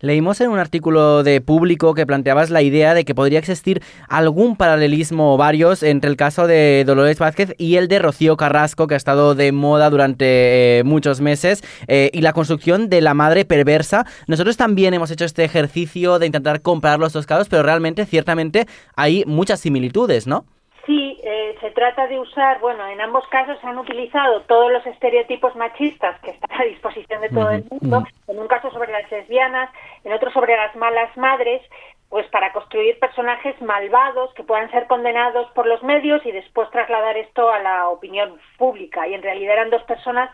Leímos 0.00 0.40
en 0.40 0.50
un 0.50 0.58
artículo 0.58 1.22
de 1.22 1.40
Público 1.40 1.94
que 1.94 2.06
planteabas 2.06 2.50
la 2.50 2.62
idea 2.62 2.92
de 2.92 3.04
que 3.04 3.14
podría 3.14 3.38
existir 3.38 3.82
algún 4.08 4.56
paralelismo 4.56 5.34
o 5.34 5.36
varios 5.36 5.82
entre 5.82 6.10
el 6.10 6.16
caso 6.16 6.46
de 6.46 6.84
Dolores 6.84 7.18
Vázquez 7.18 7.54
y 7.58 7.76
el 7.76 7.88
de 7.88 7.98
Rocío 7.98 8.36
Carrasco, 8.36 8.86
que 8.86 8.94
ha 8.94 8.98
estado 8.98 9.34
de 9.34 9.50
moda 9.52 9.88
durante 9.88 10.78
eh, 10.78 10.84
muchos 10.84 11.20
meses, 11.20 11.62
eh, 11.88 12.10
y 12.12 12.20
la 12.20 12.34
construcción 12.34 12.90
de 12.90 13.00
la 13.00 13.14
madre 13.14 13.44
perversa. 13.44 14.04
Nosotros 14.26 14.56
también 14.56 14.94
hemos 14.94 15.10
hecho 15.10 15.24
este 15.24 15.44
ejercicio 15.44 16.18
de 16.18 16.26
intentar 16.26 16.60
comparar 16.60 16.98
los 16.98 17.14
dos 17.14 17.26
casos, 17.26 17.48
pero 17.48 17.62
realmente, 17.62 18.04
ciertamente, 18.04 18.66
hay 18.96 19.24
muchas 19.26 19.60
similitudes, 19.60 20.26
¿no? 20.26 20.44
Sí, 20.86 21.18
eh, 21.24 21.56
se 21.60 21.70
trata 21.70 22.06
de 22.06 22.18
usar, 22.18 22.60
bueno, 22.60 22.86
en 22.86 23.00
ambos 23.00 23.26
casos 23.28 23.58
se 23.60 23.66
han 23.66 23.78
utilizado 23.78 24.42
todos 24.42 24.70
los 24.70 24.84
estereotipos 24.86 25.56
machistas 25.56 26.20
que 26.20 26.32
están 26.32 26.60
a 26.60 26.64
disposición 26.64 27.22
de 27.22 27.30
todo 27.30 27.50
el 27.50 27.64
mundo, 27.70 28.04
en 28.28 28.38
un 28.38 28.46
caso 28.48 28.70
sobre 28.70 28.92
las 28.92 29.10
lesbianas, 29.10 29.70
en 30.04 30.12
otro 30.12 30.30
sobre 30.30 30.56
las 30.56 30.76
malas 30.76 31.16
madres, 31.16 31.62
pues 32.10 32.26
para 32.28 32.52
construir 32.52 32.98
personajes 32.98 33.60
malvados 33.62 34.32
que 34.34 34.44
puedan 34.44 34.70
ser 34.70 34.86
condenados 34.86 35.50
por 35.52 35.66
los 35.66 35.82
medios 35.82 36.24
y 36.26 36.32
después 36.32 36.70
trasladar 36.70 37.16
esto 37.16 37.50
a 37.50 37.60
la 37.60 37.88
opinión 37.88 38.38
pública. 38.58 39.08
Y 39.08 39.14
en 39.14 39.22
realidad 39.22 39.54
eran 39.54 39.70
dos 39.70 39.82
personas 39.84 40.30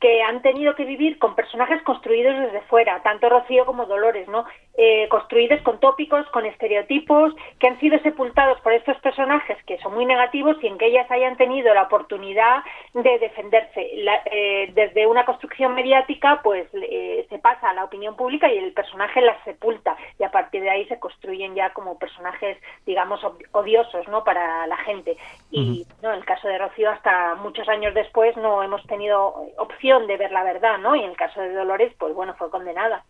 que 0.00 0.22
han 0.22 0.42
tenido 0.42 0.74
que 0.74 0.84
vivir 0.84 1.18
con 1.18 1.34
personajes 1.34 1.82
construidos 1.82 2.38
desde 2.38 2.60
fuera, 2.62 3.02
tanto 3.02 3.30
Rocío 3.30 3.64
como 3.64 3.86
Dolores, 3.86 4.28
¿no? 4.28 4.44
Eh, 4.78 5.08
construidos 5.08 5.62
con 5.62 5.80
tópicos, 5.80 6.26
con 6.28 6.44
estereotipos, 6.44 7.34
que 7.58 7.66
han 7.66 7.80
sido 7.80 7.98
sepultados 8.00 8.60
por 8.60 8.74
estos 8.74 8.98
personajes 8.98 9.56
que 9.64 9.78
son 9.78 9.94
muy 9.94 10.04
negativos 10.04 10.58
y 10.60 10.66
en 10.66 10.76
que 10.76 10.88
ellas 10.88 11.10
hayan 11.10 11.38
tenido 11.38 11.72
la 11.72 11.84
oportunidad 11.84 12.62
de 12.92 13.18
defenderse. 13.18 13.90
La, 13.96 14.20
eh, 14.26 14.70
desde 14.74 15.06
una 15.06 15.24
construcción 15.24 15.74
mediática, 15.74 16.40
pues 16.42 16.68
eh, 16.74 17.26
se 17.30 17.38
pasa 17.38 17.70
a 17.70 17.72
la 17.72 17.84
opinión 17.84 18.16
pública 18.16 18.52
y 18.52 18.58
el 18.58 18.72
personaje 18.74 19.22
las 19.22 19.42
sepulta 19.44 19.96
y 20.18 20.24
a 20.24 20.30
partir 20.30 20.60
de 20.60 20.68
ahí 20.68 20.84
se 20.88 20.98
construyen 20.98 21.54
ya 21.54 21.72
como 21.72 21.98
personajes, 21.98 22.58
digamos, 22.84 23.20
odiosos, 23.52 24.06
¿no? 24.08 24.24
Para 24.24 24.66
la 24.66 24.76
gente. 24.76 25.16
Y 25.50 25.86
no, 26.02 26.10
en 26.10 26.18
el 26.18 26.24
caso 26.26 26.48
de 26.48 26.58
Rocío, 26.58 26.90
hasta 26.90 27.34
muchos 27.36 27.66
años 27.70 27.94
después 27.94 28.36
no 28.36 28.62
hemos 28.62 28.86
tenido 28.86 29.36
opción 29.56 30.06
de 30.06 30.18
ver 30.18 30.32
la 30.32 30.44
verdad, 30.44 30.76
¿no? 30.78 30.94
Y 30.96 31.02
en 31.02 31.10
el 31.10 31.16
caso 31.16 31.40
de 31.40 31.54
Dolores, 31.54 31.94
pues 31.98 32.14
bueno, 32.14 32.34
fue 32.34 32.50
condenada. 32.50 33.04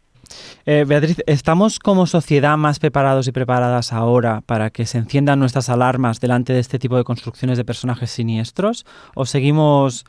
Eh, 0.66 0.84
Beatriz, 0.86 1.22
¿estamos 1.26 1.78
como 1.78 2.06
sociedad 2.06 2.56
más 2.56 2.78
preparados 2.78 3.26
y 3.28 3.32
preparadas 3.32 3.92
ahora 3.92 4.42
para 4.46 4.70
que 4.70 4.84
se 4.86 4.98
enciendan 4.98 5.38
nuestras 5.38 5.68
alarmas 5.68 6.20
delante 6.20 6.52
de 6.52 6.60
este 6.60 6.78
tipo 6.78 6.96
de 6.96 7.04
construcciones 7.04 7.56
de 7.58 7.64
personajes 7.64 8.10
siniestros? 8.10 8.84
¿O 9.14 9.24
seguimos 9.26 10.04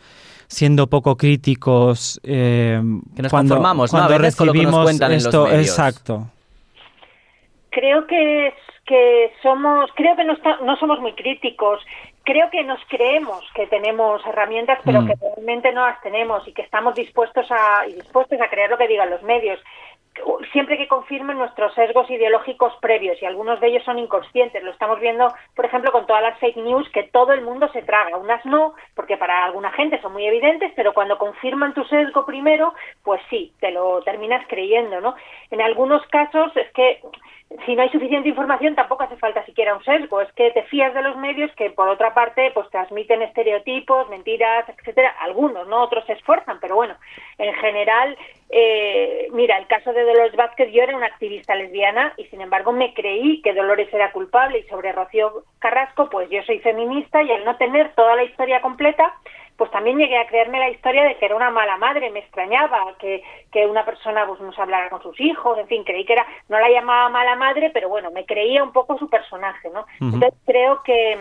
siendo 0.48 0.88
poco 0.88 1.18
críticos 1.18 2.20
eh, 2.24 2.82
Que 3.16 3.22
nos 3.22 3.32
cuando, 3.32 3.56
conformamos, 3.56 3.92
¿no? 3.94 4.00
A 4.00 4.08
cuando 4.08 4.20
veces 4.20 4.36
con 4.36 4.48
lo 4.48 4.54
que 4.54 4.60
nos 4.60 4.66
recibimos 4.66 4.84
cuentan 4.86 5.12
en 5.12 5.18
los 5.18 5.26
esto? 5.26 5.46
medios. 5.46 5.68
Exacto. 5.68 6.28
Creo 7.70 8.08
que, 8.08 8.54
que 8.86 9.32
somos, 9.44 9.90
creo 9.96 10.16
que 10.16 10.24
no, 10.24 10.34
está- 10.34 10.60
no 10.64 10.76
somos 10.78 11.00
muy 11.00 11.14
críticos. 11.14 11.82
Creo 12.24 12.50
que 12.50 12.64
nos 12.64 12.80
creemos 12.90 13.44
que 13.56 13.68
tenemos 13.68 14.22
herramientas, 14.26 14.80
pero 14.84 15.02
Mm. 15.02 15.08
que 15.08 15.14
realmente 15.22 15.72
no 15.74 15.86
las 15.86 16.02
tenemos 16.02 16.46
y 16.48 16.54
que 16.54 16.62
estamos 16.62 16.96
dispuestos 16.96 17.46
a, 17.52 17.88
y 17.88 17.94
dispuestos 17.94 18.40
a 18.42 18.50
creer 18.50 18.70
lo 18.70 18.78
que 18.78 18.88
digan 18.88 19.10
los 19.10 19.22
medios. 19.24 19.60
Siempre 20.52 20.78
que 20.78 20.88
confirmen 20.88 21.38
nuestros 21.38 21.74
sesgos 21.74 22.10
ideológicos 22.10 22.74
previos, 22.82 23.22
y 23.22 23.26
algunos 23.26 23.60
de 23.60 23.68
ellos 23.68 23.84
son 23.84 24.00
inconscientes. 24.00 24.64
Lo 24.64 24.72
estamos 24.72 25.00
viendo, 25.00 25.28
por 25.56 25.66
ejemplo, 25.66 25.92
con 25.92 26.06
todas 26.06 26.22
las 26.22 26.40
fake 26.40 26.58
news 26.58 26.90
que 26.90 27.04
todo 27.04 27.34
el 27.34 27.42
mundo 27.42 27.70
se 27.74 27.82
traga. 27.82 28.18
Unas 28.18 28.46
no, 28.46 28.74
porque 28.96 29.18
para 29.18 29.46
alguna 29.46 29.72
gente 29.72 30.02
son 30.02 30.14
muy 30.14 30.26
evidentes, 30.26 30.72
pero 30.76 30.94
cuando 30.94 31.18
confirman 31.18 31.74
tu 31.74 31.84
sesgo 31.86 32.26
primero, 32.26 32.74
pues 33.04 33.22
sí, 33.30 33.54
te 33.60 33.72
lo 33.72 34.02
terminas 34.02 34.46
creyendo, 34.48 35.02
¿no? 35.02 35.16
En 35.52 35.62
algunos 35.62 36.06
casos 36.08 36.56
es 36.56 36.72
que 36.72 37.02
si 37.66 37.76
no 37.76 37.82
hay 37.82 37.90
suficiente 37.90 38.28
información 38.28 38.76
tampoco 38.76 39.04
hace 39.04 39.16
falta 39.16 39.46
siquiera 39.46 39.76
un 39.76 39.84
sesgo, 39.84 40.20
es 40.22 40.32
que 40.34 40.52
te 40.52 40.64
fías 40.64 40.94
de 40.94 41.02
los 41.02 41.16
medios 41.16 41.50
que 41.56 41.70
por 41.70 41.88
otra 41.88 42.14
parte 42.14 42.52
pues 42.54 42.70
transmiten 42.70 43.22
estereotipos, 43.22 44.10
mentiras, 44.10 44.68
etcétera, 44.68 45.16
algunos, 45.22 45.66
no 45.68 45.82
otros 45.82 46.06
se 46.06 46.14
esfuerzan, 46.14 46.60
pero 46.60 46.76
bueno, 46.76 46.96
en 47.38 47.54
general, 47.56 48.18
eh, 48.50 49.28
mira, 49.34 49.58
el 49.58 49.68
caso 49.68 49.92
de 49.92 50.04
Dolores 50.04 50.36
Vázquez, 50.36 50.72
yo 50.72 50.82
era 50.82 50.96
una 50.96 51.08
activista 51.08 51.54
lesbiana 51.54 52.14
y 52.16 52.26
sin 52.26 52.40
embargo 52.40 52.72
me 52.72 52.94
creí 52.94 53.42
que 53.42 53.54
Dolores 53.54 53.94
era 53.94 54.12
culpable 54.12 54.60
y 54.60 54.70
sobre 54.70 54.94
Rocío 54.94 55.44
Carrasco, 55.60 56.10
pues 56.10 56.30
yo 56.30 56.42
soy 56.44 56.60
feminista 56.60 57.22
y 57.22 57.32
al 57.32 57.44
no 57.44 57.58
tener 57.58 57.94
toda 57.94 58.16
la 58.16 58.24
historia 58.24 58.62
completa, 58.62 59.14
pues 59.58 59.70
también 59.72 59.98
llegué 59.98 60.18
a 60.18 60.28
creerme 60.28 60.60
la 60.60 60.70
historia 60.70 61.04
de 61.04 61.18
que 61.18 61.26
era 61.26 61.36
una 61.36 61.50
mala 61.50 61.78
madre, 61.78 62.10
me 62.10 62.20
extrañaba 62.20 62.96
que, 63.00 63.22
que 63.52 63.66
una 63.66 63.84
persona 63.84 64.26
pues 64.26 64.40
no 64.40 64.54
se 64.54 64.62
hablara 64.62 64.90
con 64.90 65.02
sus 65.02 65.20
hijos, 65.20 65.58
en 65.58 65.68
fin, 65.68 65.84
creí 65.84 66.06
que 66.06 66.14
era, 66.14 66.26
no 66.48 66.58
la 66.60 66.70
llamaba 66.70 67.10
mala 67.10 67.36
madre, 67.36 67.72
pero 67.74 67.90
bueno, 67.90 68.12
me 68.12 68.26
creía 68.26 68.64
un 68.64 68.72
poco 68.72 68.98
su 68.98 69.10
personaje, 69.10 69.70
¿no? 69.72 69.86
Entonces 70.00 70.34
creo 70.46 70.84
que, 70.84 71.18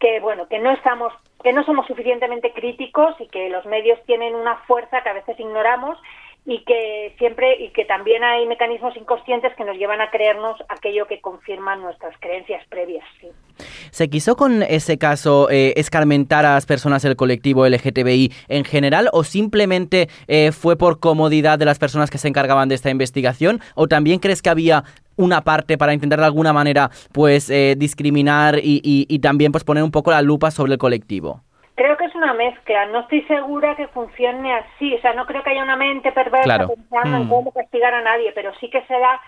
que 0.00 0.18
bueno, 0.18 0.48
que 0.48 0.58
no 0.58 0.72
estamos 0.72 1.12
que 1.42 1.52
no 1.52 1.64
somos 1.64 1.86
suficientemente 1.86 2.52
críticos 2.52 3.14
y 3.20 3.28
que 3.28 3.48
los 3.48 3.64
medios 3.64 3.98
tienen 4.06 4.34
una 4.34 4.56
fuerza 4.66 5.02
que 5.02 5.08
a 5.08 5.12
veces 5.12 5.38
ignoramos 5.38 5.96
y 6.44 6.64
que 6.64 7.14
siempre 7.18 7.62
y 7.62 7.70
que 7.70 7.84
también 7.84 8.24
hay 8.24 8.46
mecanismos 8.46 8.96
inconscientes 8.96 9.54
que 9.56 9.64
nos 9.64 9.76
llevan 9.76 10.00
a 10.00 10.10
creernos 10.10 10.56
aquello 10.68 11.06
que 11.06 11.20
confirman 11.20 11.82
nuestras 11.82 12.14
creencias 12.20 12.66
previas. 12.68 13.04
Sí. 13.20 13.28
¿Se 13.90 14.08
quiso 14.08 14.36
con 14.36 14.62
ese 14.62 14.98
caso 14.98 15.50
eh, 15.50 15.74
escarmentar 15.76 16.46
a 16.46 16.54
las 16.54 16.66
personas 16.66 17.02
del 17.02 17.16
colectivo 17.16 17.66
LGTBI 17.66 18.32
en 18.48 18.64
general 18.64 19.10
o 19.12 19.24
simplemente 19.24 20.08
eh, 20.26 20.52
fue 20.52 20.76
por 20.76 21.00
comodidad 21.00 21.58
de 21.58 21.64
las 21.64 21.78
personas 21.78 22.10
que 22.10 22.18
se 22.18 22.28
encargaban 22.28 22.68
de 22.68 22.76
esta 22.76 22.90
investigación 22.90 23.60
o 23.74 23.88
también 23.88 24.18
crees 24.18 24.40
que 24.40 24.50
había 24.50 24.84
una 25.16 25.42
parte 25.42 25.76
para 25.76 25.92
intentar 25.92 26.20
de 26.20 26.26
alguna 26.26 26.52
manera 26.52 26.90
pues 27.12 27.50
eh, 27.50 27.74
discriminar 27.76 28.58
y, 28.58 28.80
y, 28.84 29.06
y 29.08 29.18
también 29.18 29.52
pues 29.52 29.64
poner 29.64 29.82
un 29.82 29.90
poco 29.90 30.12
la 30.12 30.22
lupa 30.22 30.50
sobre 30.50 30.72
el 30.72 30.78
colectivo? 30.78 31.42
Creo 31.78 31.96
que 31.96 32.06
es 32.06 32.14
una 32.16 32.34
mezcla, 32.34 32.86
no 32.86 32.98
estoy 33.02 33.22
segura 33.22 33.76
que 33.76 33.86
funcione 33.86 34.52
así, 34.52 34.96
o 34.96 35.00
sea, 35.00 35.12
no 35.12 35.26
creo 35.26 35.44
que 35.44 35.50
haya 35.50 35.62
una 35.62 35.76
mente 35.76 36.10
perversa 36.10 36.42
Claro. 36.44 36.66
pensando 36.74 37.16
en 37.18 37.26
Mm. 37.26 37.28
cómo 37.28 37.52
castigar 37.52 37.94
a 37.94 38.00
nadie, 38.02 38.32
pero 38.32 38.52
sí 38.56 38.68
que 38.68 38.82
se 38.86 38.98
da, 38.98 39.20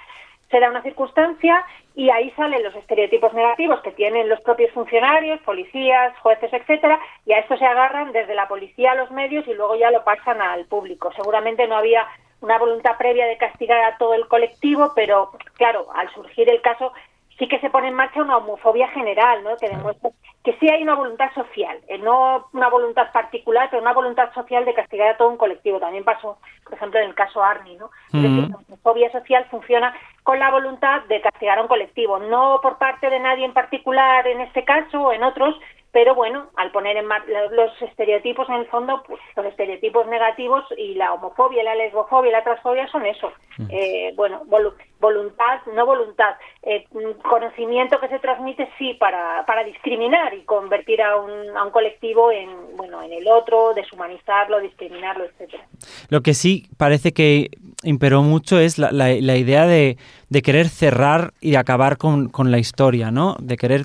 se 0.51 0.59
da 0.59 0.69
una 0.69 0.83
circunstancia 0.83 1.65
y 1.95 2.11
ahí 2.11 2.33
salen 2.33 2.65
los 2.65 2.75
estereotipos 2.75 3.33
negativos 3.35 3.81
que 3.83 3.93
tienen 3.93 4.29
los 4.29 4.41
propios 4.41 4.73
funcionarios, 4.73 5.41
policías, 5.43 6.13
jueces, 6.19 6.53
etcétera, 6.53 6.99
y 7.25 7.35
a 7.35 7.39
esto 7.39 7.57
se 7.57 7.65
agarran 7.65 8.11
desde 8.11 8.35
la 8.35 8.49
policía 8.49 8.93
a 8.93 8.95
los 8.97 9.13
medios 9.13 9.47
y 9.47 9.55
luego 9.55 9.77
ya 9.77 9.93
lo 9.93 10.03
pasan 10.03 10.43
al 10.43 10.67
público. 10.67 11.13
Seguramente 11.13 11.69
no 11.69 11.77
había 11.77 12.05
una 12.41 12.59
voluntad 12.59 12.97
previa 12.99 13.27
de 13.27 13.37
castigar 13.37 13.81
a 13.85 13.97
todo 13.97 14.15
el 14.15 14.27
colectivo, 14.27 14.91
pero 14.97 15.31
claro, 15.57 15.87
al 15.95 16.11
surgir 16.15 16.51
el 16.51 16.61
caso 16.63 16.93
sí 17.41 17.49
que 17.49 17.59
se 17.59 17.71
pone 17.71 17.89
en 17.89 17.95
marcha 17.95 18.21
una 18.23 18.37
homofobia 18.37 18.89
general, 18.89 19.43
¿no? 19.43 19.57
Que 19.57 19.71
demuestra 19.71 20.11
que 20.45 20.57
sí 20.59 20.69
hay 20.71 20.83
una 20.83 20.95
voluntad 20.95 21.33
social, 21.35 21.79
eh, 21.89 21.99
no 21.99 22.49
una 22.53 22.69
voluntad 22.69 23.11
particular, 23.13 23.69
pero 23.71 23.83
una 23.83 23.95
voluntad 23.95 24.33
social 24.35 24.65
de 24.67 24.75
castigar 24.75 25.09
a 25.09 25.17
todo 25.17 25.29
un 25.29 25.39
colectivo. 25.39 25.81
También 25.81 26.05
pasó, 26.05 26.39
por 26.65 26.75
ejemplo, 26.75 27.01
en 27.01 27.09
el 27.09 27.15
caso 27.15 27.43
Arni, 27.43 27.77
¿no? 27.77 27.91
Es 28.13 28.23
decir, 28.23 28.45
Ujú. 28.45 28.51
la 28.51 28.59
homofobia 28.59 29.11
social 29.11 29.47
funciona 29.51 29.95
con 30.23 30.39
la 30.39 30.51
voluntad 30.51 31.03
de 31.09 31.23
castigar 31.23 31.59
a 31.59 31.63
un 31.63 31.69
colectivo, 31.69 32.19
no 32.19 32.61
por 32.63 32.77
parte 32.77 33.09
de 33.09 33.21
nadie 33.21 33.47
en 33.47 33.55
particular 33.55 34.27
en 34.27 34.43
este 34.43 34.65
caso 34.65 35.01
o 35.01 35.13
en 35.13 35.25
otros, 35.25 35.59
pero 35.93 36.15
bueno, 36.15 36.51
al 36.57 36.71
poner 36.71 36.97
en 36.97 37.07
mar- 37.07 37.25
los- 37.51 37.83
estereotipos 37.83 38.49
en 38.49 38.57
el 38.57 38.67
fondo, 38.67 39.03
pues, 39.07 39.21
los 39.37 39.47
estereotipos 39.47 40.07
negativos 40.07 40.65
y 40.77 40.95
la 40.95 41.13
homofobia, 41.13 41.63
la 41.65 41.75
lesbofobia 41.75 42.29
y 42.29 42.33
la 42.33 42.45
transfobia 42.45 42.87
son 42.89 43.07
eso. 43.07 43.33
Eh, 43.69 44.13
bueno, 44.17 44.43
volu- 44.47 44.73
voluntad, 45.01 45.61
no 45.75 45.85
voluntad, 45.85 46.35
eh, 46.63 46.87
mm, 46.93 47.21
conocimiento 47.29 48.01
que 48.01 48.09
se 48.09 48.19
transmite 48.19 48.69
sí 48.79 48.95
para, 48.95 49.45
para 49.47 49.65
discriminar 49.65 50.33
y 50.33 50.43
convertir 50.45 51.03
a 51.03 51.17
un, 51.17 51.57
a 51.57 51.65
un 51.65 51.71
colectivo 51.71 52.31
en 52.33 52.49
bueno 52.77 53.03
en 53.03 53.13
el 53.13 53.29
otro, 53.29 53.75
deshumanizarlo, 53.75 54.61
discriminarlo, 54.61 55.25
etcétera. 55.25 55.65
Lo 56.09 56.23
que 56.23 56.33
sí 56.35 56.69
parece 56.79 57.13
que 57.13 57.49
imperó 57.83 58.23
mucho 58.23 58.59
es 58.59 58.79
la, 58.79 58.93
la- 58.93 59.09
la 59.21 59.37
idea 59.37 59.67
de, 59.67 59.99
de 60.31 60.43
querer 60.43 60.69
cerrar 60.69 61.33
y 61.41 61.57
acabar 61.57 61.99
con, 61.99 62.29
con 62.31 62.51
la 62.51 62.59
historia, 62.59 63.11
¿no? 63.11 63.37
De 63.41 63.57
querer 63.57 63.83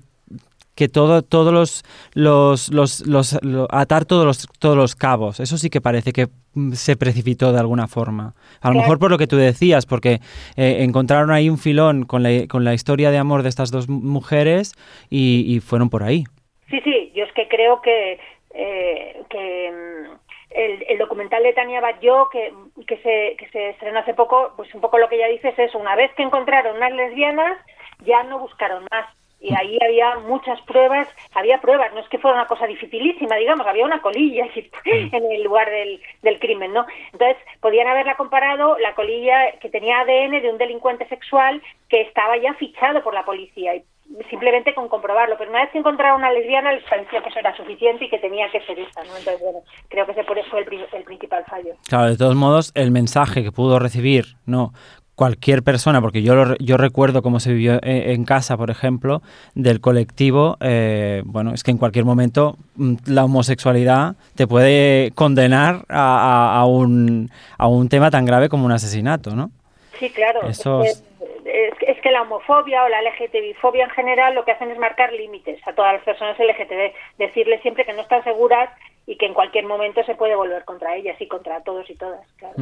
que 0.76 0.88
todo, 0.90 1.22
todos 1.22 1.54
los, 1.54 1.84
los, 2.14 2.70
los, 2.72 3.08
los- 3.08 3.40
lo- 3.44 3.68
atar 3.72 4.06
todos 4.06 4.26
los, 4.26 4.48
todos 4.60 4.76
los 4.76 4.96
cabos. 4.96 5.40
Eso 5.40 5.58
sí 5.58 5.70
que 5.70 5.80
parece 5.82 6.12
que 6.12 6.28
mm, 6.54 6.74
se 6.74 6.96
precipitó 6.98 7.52
de 7.54 7.60
alguna 7.60 7.88
forma. 7.88 8.34
A 8.62 8.70
lo 8.70 8.76
mejor 8.82 9.00
por 9.00 9.10
lo 9.10 9.18
que 9.18 9.28
tú 9.28 9.38
decías, 9.38 9.86
porque 9.86 10.20
eh, 10.58 10.78
encontraron 10.84 11.32
ahí 11.32 11.50
un 11.50 11.58
filón 11.58 12.04
con 12.06 12.24
la, 12.24 12.30
con 12.50 12.64
la 12.66 12.74
historia 12.74 13.10
de 13.12 13.18
amor 13.18 13.42
de 13.44 13.50
estas 13.50 13.72
dos 13.72 13.88
mu- 13.88 14.02
mujeres 14.02 14.74
y, 15.10 15.46
y 15.48 15.60
fueron 15.62 15.90
por 15.90 16.04
ahí. 16.04 16.26
Sí, 16.70 16.82
sí, 16.84 17.12
yo 17.16 17.24
es 17.24 17.32
que 17.34 17.48
creo 17.48 17.82
que, 17.82 18.20
eh, 18.54 19.22
que 19.30 19.72
mm, 19.72 20.12
el, 20.52 20.86
el 20.90 20.98
documental 20.98 21.44
de 21.44 21.54
Tania 21.54 21.80
Batlló, 21.80 22.28
que, 22.32 22.54
que, 22.88 22.98
se, 22.98 23.36
que 23.38 23.48
se 23.52 23.70
estrenó 23.70 24.00
hace 24.00 24.14
poco, 24.14 24.54
pues 24.58 24.74
un 24.76 24.82
poco 24.82 24.98
lo 24.98 25.08
que 25.08 25.16
ella 25.16 25.28
dice 25.28 25.50
es 25.50 25.60
eso, 25.60 25.78
una 25.78 25.96
vez 25.96 26.12
que 26.18 26.24
encontraron 26.24 26.76
unas 26.78 26.92
lesbianas, 26.94 27.58
ya 28.06 28.24
no 28.24 28.40
buscaron 28.40 28.84
más. 28.92 29.06
Y 29.46 29.54
ahí 29.54 29.78
había 29.80 30.18
muchas 30.28 30.60
pruebas, 30.62 31.08
había 31.36 31.62
pruebas, 31.62 31.94
no 31.94 32.00
es 32.00 32.10
que 32.10 32.18
fuera 32.18 32.36
una 32.36 32.48
cosa 32.48 32.66
dificilísima, 32.66 33.36
digamos, 33.36 33.68
había 33.68 33.86
una 33.86 34.02
colilla 34.02 34.48
en 34.86 35.32
el 35.32 35.44
lugar 35.44 35.70
del, 35.70 36.02
del 36.24 36.40
crimen, 36.40 36.74
¿no? 36.74 36.84
Entonces, 37.14 37.38
podían 37.62 37.88
haberla 37.88 38.16
comparado, 38.16 38.80
la 38.80 38.96
colilla 38.96 39.52
que 39.62 39.70
tenía 39.70 40.00
ADN 40.00 40.42
de 40.42 40.50
un 40.50 40.58
delincuente 40.58 41.08
sexual 41.10 41.62
que 41.90 42.02
estaba 42.02 42.38
ya 42.38 42.56
fichado 42.56 43.04
por 43.04 43.14
la 43.14 43.24
policía. 43.24 43.76
Y 43.76 43.84
simplemente 44.32 44.74
con 44.74 44.90
comprobarlo, 44.90 45.36
pero 45.38 45.52
una 45.52 45.62
vez 45.62 45.72
que 45.72 45.78
encontraron 45.78 46.22
una 46.22 46.32
lesbiana 46.32 46.72
les 46.72 46.84
pareció 46.84 47.22
que 47.22 47.30
eso 47.30 47.40
era 47.40 47.56
suficiente 47.56 48.06
y 48.06 48.10
que 48.10 48.18
tenía 48.18 48.50
que 48.50 48.62
ser 48.62 48.80
esa, 48.80 49.04
¿no? 49.04 49.16
Entonces, 49.16 49.42
bueno, 49.42 49.60
creo 49.90 50.08
que 50.08 50.14
ese 50.14 50.24
fue 50.24 50.62
el, 50.62 50.88
el 50.92 51.04
principal 51.04 51.46
fallo. 51.46 51.76
Claro, 51.88 52.10
de 52.10 52.18
todos 52.18 52.36
modos, 52.36 52.72
el 52.74 52.90
mensaje 52.90 53.44
que 53.44 53.52
pudo 53.52 53.78
recibir, 53.78 54.26
no 54.48 54.74
cualquier 55.16 55.64
persona, 55.64 56.02
porque 56.02 56.22
yo, 56.22 56.36
lo 56.36 56.56
yo 56.58 56.78
recuerdo 56.78 57.22
cómo 57.22 57.40
se 57.40 57.52
vivió 57.54 57.74
en, 57.84 58.10
en 58.12 58.26
casa, 58.26 58.58
por 58.58 58.70
ejemplo, 58.70 59.22
del 59.54 59.80
colectivo, 59.82 60.58
eh, 60.60 61.22
bueno, 61.26 61.54
es 61.54 61.64
que 61.64 61.72
en 61.72 61.78
cualquier 61.78 62.04
momento 62.06 62.58
mm, 62.76 62.96
la 63.08 63.24
homosexualidad 63.26 64.16
te 64.36 64.46
puede 64.48 65.12
condenar 65.16 65.86
a, 65.90 66.56
a- 66.56 66.60
a 66.60 66.66
un, 66.66 67.30
a 67.58 67.68
un 67.68 67.88
tema 67.90 68.12
tan 68.12 68.26
grave 68.26 68.50
como 68.50 68.66
un 68.66 68.72
asesinato, 68.74 69.36
¿no? 69.36 69.52
Sí, 70.00 70.10
claro. 70.10 70.42
Eso 70.48 70.84
es, 70.84 71.02
que, 71.44 71.68
es 71.70 71.76
que- 71.80 71.92
es 71.92 72.02
que 72.02 72.12
la 72.12 72.24
homofobia 72.24 72.84
o 72.84 72.90
la 72.90 73.02
LGTBI-fobia 73.02 73.86
en 73.86 73.92
general 73.92 74.36
lo 74.36 74.44
que 74.44 74.52
hacen 74.52 74.70
es 74.72 74.78
marcar 74.78 75.14
límites 75.14 75.60
a 75.66 75.74
todas 75.74 75.94
las 75.94 76.04
personas 76.04 76.38
LGTB, 76.38 76.92
decirles 77.18 77.62
siempre 77.62 77.86
que 77.86 77.94
no 77.94 78.02
están 78.02 78.24
seguras 78.26 78.70
y 79.08 79.18
que 79.18 79.28
en 79.28 79.34
cualquier 79.34 79.66
momento 79.66 80.02
se 80.06 80.16
puede 80.16 80.36
volver 80.36 80.66
contra 80.66 80.96
ellas 80.96 81.16
y 81.20 81.28
contra 81.28 81.62
todos 81.62 81.88
y 81.90 81.96
todas, 81.96 82.22
claro. 82.38 82.56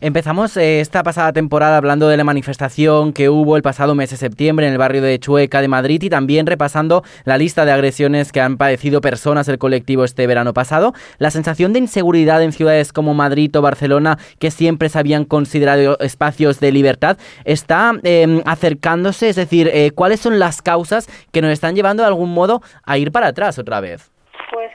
Empezamos 0.00 0.56
eh, 0.56 0.80
esta 0.80 1.04
pasada 1.04 1.32
temporada 1.32 1.76
hablando 1.76 2.08
de 2.08 2.16
la 2.16 2.24
manifestación 2.24 3.12
que 3.12 3.28
hubo 3.28 3.56
el 3.56 3.62
pasado 3.62 3.94
mes 3.94 4.10
de 4.10 4.16
septiembre 4.16 4.66
en 4.66 4.72
el 4.72 4.78
barrio 4.78 5.02
de 5.02 5.18
Chueca 5.20 5.60
de 5.60 5.68
Madrid 5.68 6.02
y 6.02 6.10
también 6.10 6.46
repasando 6.46 7.04
la 7.24 7.38
lista 7.38 7.64
de 7.64 7.72
agresiones 7.72 8.32
que 8.32 8.40
han 8.40 8.56
padecido 8.56 9.00
personas 9.00 9.46
del 9.46 9.58
colectivo 9.58 10.04
este 10.04 10.26
verano 10.26 10.52
pasado. 10.52 10.94
La 11.18 11.30
sensación 11.30 11.72
de 11.72 11.78
inseguridad 11.78 12.42
en 12.42 12.52
ciudades 12.52 12.92
como 12.92 13.14
Madrid 13.14 13.56
o 13.56 13.62
Barcelona, 13.62 14.18
que 14.40 14.50
siempre 14.50 14.88
se 14.88 14.98
habían 14.98 15.24
considerado 15.24 15.96
espacios 16.00 16.58
de 16.58 16.72
libertad, 16.72 17.18
está 17.44 17.92
eh, 18.02 18.42
acercándose, 18.46 19.28
es 19.28 19.36
decir, 19.36 19.70
eh, 19.72 19.92
¿cuáles 19.92 20.18
son 20.18 20.40
las 20.40 20.60
causas 20.60 21.08
que 21.30 21.40
nos 21.40 21.52
están 21.52 21.76
llevando 21.76 22.02
de 22.02 22.08
algún 22.08 22.34
modo 22.34 22.62
a 22.84 22.98
ir 22.98 23.12
para 23.12 23.28
atrás 23.28 23.58
otra 23.58 23.80
vez? 23.80 24.10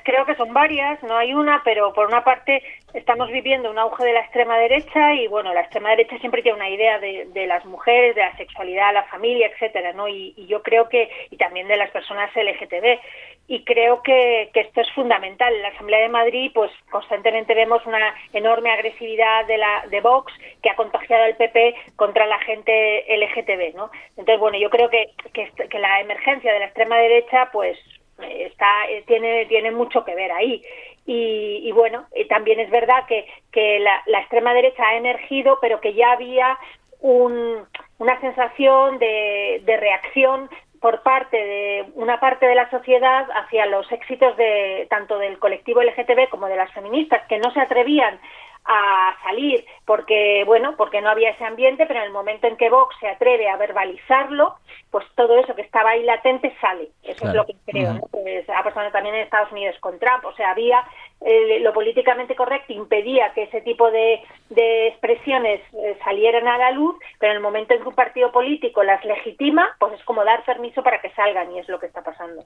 Creo 0.04 0.26
que 0.26 0.36
son 0.36 0.54
varias, 0.54 1.02
no 1.04 1.18
hay 1.18 1.34
una, 1.34 1.62
pero 1.64 1.94
por 1.94 2.08
una 2.08 2.24
parte 2.24 2.62
estamos 2.94 3.30
viviendo 3.30 3.72
un 3.72 3.80
auge 3.80 4.04
de 4.04 4.14
la 4.14 4.22
extrema 4.22 4.58
derecha 4.58 5.14
y 5.14 5.28
bueno, 5.28 5.54
la 5.54 5.62
extrema 5.62 5.90
derecha 5.90 6.18
siempre 6.20 6.42
tiene 6.42 6.58
una 6.58 6.70
idea 6.70 7.00
de, 7.00 7.28
de 7.34 7.48
las 7.48 7.66
mujeres, 7.66 8.16
de 8.16 8.22
la 8.22 8.36
sexualidad, 8.38 8.94
la 8.94 9.04
familia, 9.06 9.48
etcétera, 9.48 9.94
¿no? 9.94 10.08
Y, 10.08 10.34
yo 10.48 10.62
creo 10.62 10.90
que 10.90 11.10
y 11.32 11.38
también 11.38 11.68
de 11.68 11.78
las 11.78 11.90
personas 11.92 12.30
LGTB 12.36 13.00
y 13.48 13.64
creo 13.64 14.02
que, 14.04 14.50
que 14.54 14.62
esto 14.62 14.82
es 14.82 14.92
fundamental. 14.92 15.54
En 15.54 15.62
la 15.62 15.70
Asamblea 15.70 16.02
de 16.02 16.10
Madrid, 16.10 16.52
pues 16.54 16.72
constantemente 16.92 17.56
vemos 17.56 17.86
una 17.86 18.14
enorme 18.34 18.72
agresividad 18.72 19.46
de 19.48 19.58
la 19.58 19.86
de 19.90 20.02
Vox 20.02 20.34
que 20.62 20.70
ha 20.70 20.76
contagiado 20.76 21.24
al 21.24 21.36
PP 21.36 21.76
contra 21.96 22.26
la 22.26 22.40
gente 22.40 23.06
LGTB, 23.08 23.76
¿no? 23.76 23.90
Entonces, 24.12 24.40
bueno, 24.40 24.58
yo 24.58 24.70
creo 24.70 24.90
que, 24.90 25.12
que, 25.34 25.80
la 25.80 26.02
emergencia 26.02 26.54
de 26.54 26.60
la 26.60 26.66
extrema 26.66 26.98
derecha, 26.98 27.50
pues 27.52 27.78
está 28.20 28.86
eh, 28.90 29.04
tiene 29.08 29.46
tiene 29.48 29.72
mucho 29.72 30.04
que 30.06 30.16
ver 30.16 30.32
ahí. 30.32 30.62
Y, 31.06 31.62
y 31.64 31.72
bueno 31.74 32.06
eh, 32.14 32.26
también 32.28 32.60
es 32.60 32.70
verdad 32.70 33.06
que, 33.08 33.26
que 33.52 33.80
la, 33.80 34.02
la 34.06 34.20
extrema 34.22 34.54
derecha 34.54 34.88
ha 34.88 34.96
emergido 34.96 35.58
pero 35.62 35.82
que 35.82 35.94
ya 35.94 36.12
había 36.14 36.58
un- 37.02 37.66
una 38.00 38.20
sensación 38.22 39.00
de, 39.00 39.62
de 39.66 39.78
reacción 39.78 40.50
por 40.80 41.02
parte 41.04 41.38
de 41.38 41.86
una 41.96 42.20
parte 42.20 42.46
de 42.46 42.56
la 42.56 42.70
sociedad 42.70 43.26
hacia 43.36 43.66
los 43.66 43.90
éxitos 43.92 44.36
de 44.38 44.86
tanto 44.90 45.18
del 45.18 45.40
colectivo 45.40 45.82
LGTB 45.82 46.30
como 46.30 46.48
de 46.48 46.58
las 46.58 46.72
feministas 46.74 47.26
que 47.28 47.38
no 47.40 47.52
se 47.52 47.62
atrevían 47.62 48.20
a 48.66 49.16
salir 49.24 49.66
porque 49.86 50.44
bueno 50.46 50.76
porque 50.78 51.02
no 51.02 51.10
había 51.10 51.32
ese 51.32 51.44
ambiente 51.46 51.86
pero 51.86 52.00
en 52.00 52.06
el 52.06 52.12
momento 52.12 52.48
en 52.48 52.56
que 52.58 52.70
Vox 52.70 52.96
se 53.00 53.08
atreve 53.08 53.50
a 53.50 53.58
verbalizarlo 53.58 54.56
pues 54.90 55.06
todo 55.16 55.38
eso 55.40 55.54
que 55.56 55.64
estaba 55.64 55.92
ahí 55.92 56.04
latente 56.04 56.54
sale 56.62 56.90
eso 57.04 57.20
Claro. 57.22 57.30
es 57.32 57.36
lo 57.36 57.46
que 57.46 57.72
creo 57.72 57.94
¿no? 57.94 58.02
pues 58.12 58.50
ha 58.50 58.64
pasado 58.64 58.90
también 58.92 59.16
en 59.16 59.22
Estados 59.24 59.52
Unidos 59.52 59.76
con 59.80 60.00
Trump 60.00 60.24
o 60.26 60.34
sea 60.36 60.52
había 60.52 60.84
eh, 61.26 61.60
lo 61.62 61.74
políticamente 61.74 62.36
correcto 62.36 62.74
impedía 62.74 63.34
que 63.34 63.44
ese 63.44 63.62
tipo 63.62 63.90
de, 63.92 64.22
de 64.50 64.88
expresiones 64.88 65.62
eh, 65.74 65.98
salieran 66.04 66.48
a 66.48 66.58
la 66.58 66.72
luz 66.72 66.96
pero 67.20 67.32
en 67.32 67.38
el 67.38 67.44
momento 67.44 67.74
en 67.74 67.82
que 67.82 67.88
un 67.88 67.96
partido 67.96 68.32
político 68.32 68.84
las 68.84 69.04
legitima 69.04 69.76
pues 69.80 69.94
es 69.94 70.04
como 70.06 70.24
dar 70.24 70.44
permiso 70.46 70.84
para 70.84 71.02
que 71.02 71.10
salgan 71.12 71.52
y 71.52 71.60
es 71.60 71.68
lo 71.68 71.80
que 71.80 71.88
está 71.88 72.02
pasando 72.02 72.44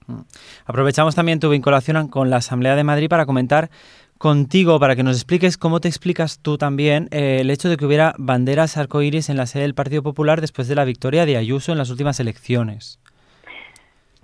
Aprovechamos 0.65 1.15
también 1.15 1.39
tu 1.39 1.49
vinculación 1.49 2.07
con 2.09 2.29
la 2.29 2.37
Asamblea 2.37 2.75
de 2.75 2.83
Madrid 2.83 3.09
para 3.09 3.25
comentar 3.25 3.69
contigo, 4.17 4.79
para 4.79 4.95
que 4.95 5.03
nos 5.03 5.15
expliques 5.15 5.57
cómo 5.57 5.79
te 5.79 5.87
explicas 5.87 6.39
tú 6.41 6.57
también 6.57 7.07
eh, 7.11 7.39
el 7.41 7.49
hecho 7.49 7.69
de 7.69 7.77
que 7.77 7.85
hubiera 7.85 8.13
banderas 8.17 8.77
arcoíris 8.77 9.29
en 9.29 9.37
la 9.37 9.45
sede 9.45 9.63
del 9.63 9.75
Partido 9.75 10.03
Popular 10.03 10.41
después 10.41 10.67
de 10.67 10.75
la 10.75 10.85
victoria 10.85 11.25
de 11.25 11.37
Ayuso 11.37 11.71
en 11.71 11.77
las 11.77 11.89
últimas 11.89 12.19
elecciones. 12.19 12.99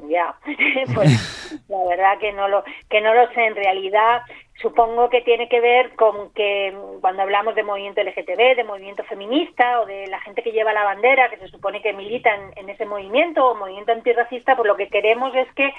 Ya, 0.10 0.36
pues 0.94 1.64
la 1.70 1.78
verdad 1.90 2.20
que 2.20 2.34
no 2.34 2.48
lo 2.48 2.64
que 2.90 3.02
no 3.02 3.14
lo 3.14 3.32
sé 3.34 3.46
en 3.46 3.56
realidad. 3.56 4.22
Supongo 4.62 5.10
que 5.10 5.22
tiene 5.22 5.50
que 5.50 5.60
ver 5.60 5.96
con 5.96 6.32
que 6.34 6.74
cuando 7.02 7.24
hablamos 7.24 7.56
de 7.56 7.64
movimiento 7.64 8.02
LGTB, 8.02 8.56
de 8.56 8.64
movimiento 8.64 9.04
feminista 9.04 9.82
o 9.82 9.86
de 9.86 10.08
la 10.08 10.22
gente 10.22 10.44
que 10.44 10.52
lleva 10.52 10.72
la 10.74 10.84
bandera, 10.84 11.30
que 11.30 11.38
se 11.38 11.48
supone 11.48 11.82
que 11.82 11.92
milita 11.94 12.30
en, 12.56 12.70
ese 12.70 12.86
movimiento 12.86 13.46
o 13.46 13.56
movimiento 13.56 13.92
antirracista, 13.92 14.56
pues 14.56 14.68
lo 14.68 14.78
que 14.78 14.90
queremos 14.90 15.36
es 15.36 15.52
que 15.54 15.74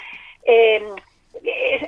eh, 0.44 0.84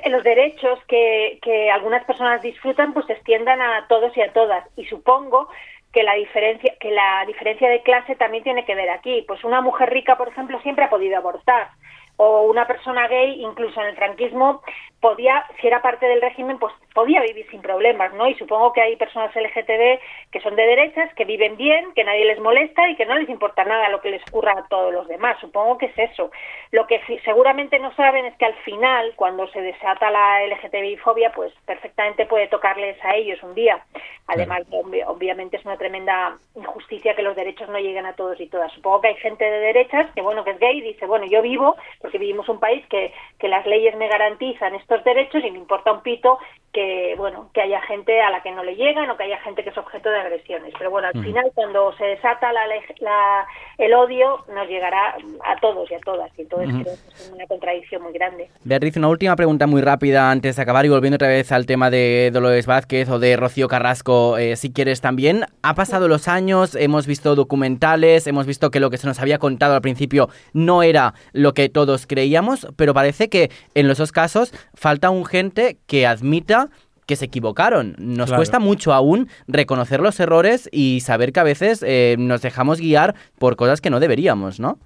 los 0.09 0.23
derechos 0.23 0.79
que, 0.87 1.39
que 1.41 1.71
algunas 1.71 2.03
personas 2.05 2.41
disfrutan 2.41 2.93
pues 2.93 3.05
se 3.05 3.13
extiendan 3.13 3.61
a 3.61 3.87
todos 3.87 4.15
y 4.17 4.21
a 4.21 4.33
todas. 4.33 4.65
Y 4.75 4.85
supongo 4.85 5.49
que 5.91 6.03
la 6.03 6.13
diferencia 6.15 6.75
que 6.79 6.91
la 6.91 7.23
diferencia 7.25 7.69
de 7.69 7.81
clase 7.81 8.15
también 8.15 8.43
tiene 8.43 8.65
que 8.65 8.75
ver 8.75 8.89
aquí. 8.89 9.23
Pues 9.27 9.43
una 9.43 9.61
mujer 9.61 9.89
rica, 9.89 10.17
por 10.17 10.27
ejemplo, 10.27 10.59
siempre 10.61 10.85
ha 10.85 10.89
podido 10.89 11.17
abortar 11.17 11.69
o 12.17 12.43
una 12.43 12.65
persona 12.65 13.07
gay, 13.07 13.41
incluso 13.41 13.79
en 13.79 13.87
el 13.87 13.95
franquismo, 13.95 14.61
podía, 15.01 15.45
si 15.61 15.67
era 15.67 15.81
parte 15.81 16.07
del 16.07 16.21
régimen, 16.21 16.57
pues 16.59 16.73
podía 16.93 17.21
vivir 17.21 17.47
sin 17.51 17.61
problemas, 17.61 18.13
¿no? 18.13 18.27
Y 18.27 18.33
supongo 18.35 18.73
que 18.73 18.81
hay 18.81 18.95
personas 18.95 19.35
LGTB 19.35 19.99
que 20.31 20.39
son 20.41 20.55
de 20.55 20.65
derechas, 20.65 21.13
que 21.13 21.25
viven 21.25 21.55
bien, 21.55 21.93
que 21.93 22.03
nadie 22.03 22.25
les 22.25 22.39
molesta 22.39 22.89
y 22.89 22.95
que 22.95 23.05
no 23.05 23.15
les 23.15 23.29
importa 23.29 23.63
nada 23.63 23.89
lo 23.89 24.01
que 24.01 24.09
les 24.09 24.21
ocurra 24.29 24.53
a 24.57 24.67
todos 24.67 24.91
los 24.91 25.07
demás. 25.07 25.37
Supongo 25.39 25.77
que 25.77 25.85
es 25.87 25.97
eso. 25.97 26.31
Lo 26.71 26.87
que 26.87 26.99
seguramente 27.23 27.77
no 27.79 27.93
saben 27.93 28.25
es 28.25 28.35
que 28.37 28.45
al 28.45 28.55
final, 28.55 29.13
cuando 29.15 29.47
se 29.49 29.61
desata 29.61 30.09
la 30.09 30.43
LGTBI-fobia, 30.47 31.31
pues 31.31 31.53
perfectamente 31.65 32.25
puede 32.25 32.47
tocarles 32.47 32.97
a 33.05 33.15
ellos 33.15 33.41
un 33.43 33.53
día. 33.53 33.79
Además, 34.27 34.63
obvi- 34.71 35.03
obviamente 35.07 35.57
es 35.57 35.65
una 35.65 35.77
tremenda 35.77 36.37
injusticia 36.55 37.15
que 37.15 37.21
los 37.21 37.35
derechos 37.35 37.69
no 37.69 37.79
lleguen 37.79 38.05
a 38.05 38.13
todos 38.13 38.39
y 38.41 38.47
todas. 38.47 38.71
Supongo 38.73 39.01
que 39.01 39.07
hay 39.09 39.15
gente 39.15 39.45
de 39.45 39.59
derechas 39.59 40.07
que, 40.15 40.21
bueno, 40.21 40.43
que 40.43 40.51
es 40.51 40.59
gay 40.59 40.79
y 40.79 40.81
dice, 40.81 41.05
bueno, 41.05 41.25
yo 41.27 41.41
vivo, 41.41 41.75
porque 42.01 42.17
vivimos 42.17 42.49
un 42.49 42.59
país 42.59 42.85
que, 42.87 43.13
que 43.39 43.47
las 43.47 43.65
leyes 43.65 43.95
me 43.95 44.07
garantizan 44.09 44.75
estos 44.89 45.03
derechos 45.03 45.43
y 45.43 45.51
me 45.51 45.57
importa 45.57 45.91
un 45.91 46.01
pito 46.01 46.37
que, 46.71 47.15
bueno, 47.17 47.49
que 47.53 47.61
haya 47.61 47.81
gente 47.81 48.21
a 48.21 48.29
la 48.29 48.43
que 48.43 48.51
no 48.51 48.63
le 48.63 48.75
llegan 48.75 49.09
o 49.09 49.17
que 49.17 49.23
haya 49.23 49.39
gente 49.39 49.63
que 49.63 49.71
es 49.71 49.77
objeto 49.77 50.09
de 50.09 50.19
agresiones. 50.19 50.73
Pero 50.77 50.91
bueno, 50.91 51.07
al 51.07 51.15
Mm. 51.17 51.23
final, 51.23 51.51
cuando 51.55 51.91
se 51.97 52.05
desata 52.05 52.53
la, 52.53 52.67
la- 52.99 53.47
el 53.79 53.93
odio, 53.93 54.45
nos 54.53 54.67
llegará 54.67 55.15
a 55.45 55.55
todos 55.59 55.89
y 55.89 55.95
a 55.95 55.99
todas. 55.99 56.29
Y 56.37 56.41
entonces 56.43 56.69
creo 56.69 56.83
que 56.83 56.91
es 57.23 57.31
una 57.33 57.47
contradicción 57.47 58.03
muy 58.03 58.13
grande. 58.13 58.49
Beatriz, 58.63 58.95
una 58.95 59.07
última 59.07 59.35
pregunta 59.35 59.65
muy 59.65 59.81
rápida 59.81 60.29
antes 60.29 60.55
de 60.55 60.61
acabar 60.61 60.85
y 60.85 60.89
volviendo 60.89 61.15
otra 61.15 61.29
vez 61.29 61.51
al 61.51 61.65
tema 61.65 61.89
de 61.89 62.29
Dolores 62.31 62.67
Vázquez 62.67 63.09
o 63.09 63.17
de 63.17 63.35
Rocío 63.37 63.67
Carrasco, 63.67 64.37
eh, 64.37 64.55
si 64.55 64.71
quieres 64.71 65.01
también. 65.01 65.45
Ha 65.63 65.73
pasado 65.73 66.07
los 66.07 66.27
años, 66.27 66.75
hemos 66.75 67.07
visto 67.07 67.33
documentales, 67.35 68.27
hemos 68.27 68.45
visto 68.45 68.69
que 68.71 68.79
lo 68.79 68.89
que 68.91 68.97
se 68.97 69.07
nos 69.07 69.19
había 69.19 69.39
contado 69.39 69.73
al 69.73 69.81
principio 69.81 70.29
no 70.53 70.83
era 70.83 71.13
lo 71.33 71.53
que 71.53 71.69
todos 71.69 72.05
creíamos, 72.05 72.67
pero 72.77 72.93
parece 72.93 73.29
que 73.29 73.49
en 73.73 73.87
los 73.87 73.97
dos 73.97 74.11
casos 74.11 74.53
falta 74.77 75.09
un 75.09 75.25
gente 75.25 75.77
que 75.87 76.05
admita 76.07 76.69
que 77.07 77.15
se 77.15 77.25
equivocaron. 77.25 77.95
Nos 77.97 78.27
Claro. 78.27 78.39
cuesta 78.39 78.59
mucho 78.59 78.93
aún 78.93 79.27
reconocer 79.47 80.01
los 80.01 80.19
errores 80.19 80.69
y 80.71 80.99
saber 81.01 81.31
que 81.33 81.39
a 81.39 81.43
veces 81.43 81.83
eh, 81.85 82.15
nos 82.19 82.41
dejamos 82.41 82.79
guiar 82.79 83.15
por 83.39 83.55
cosas 83.55 83.81
que 83.81 83.89
no 83.89 83.99
deberíamos, 83.99 84.59
¿no? 84.59 84.77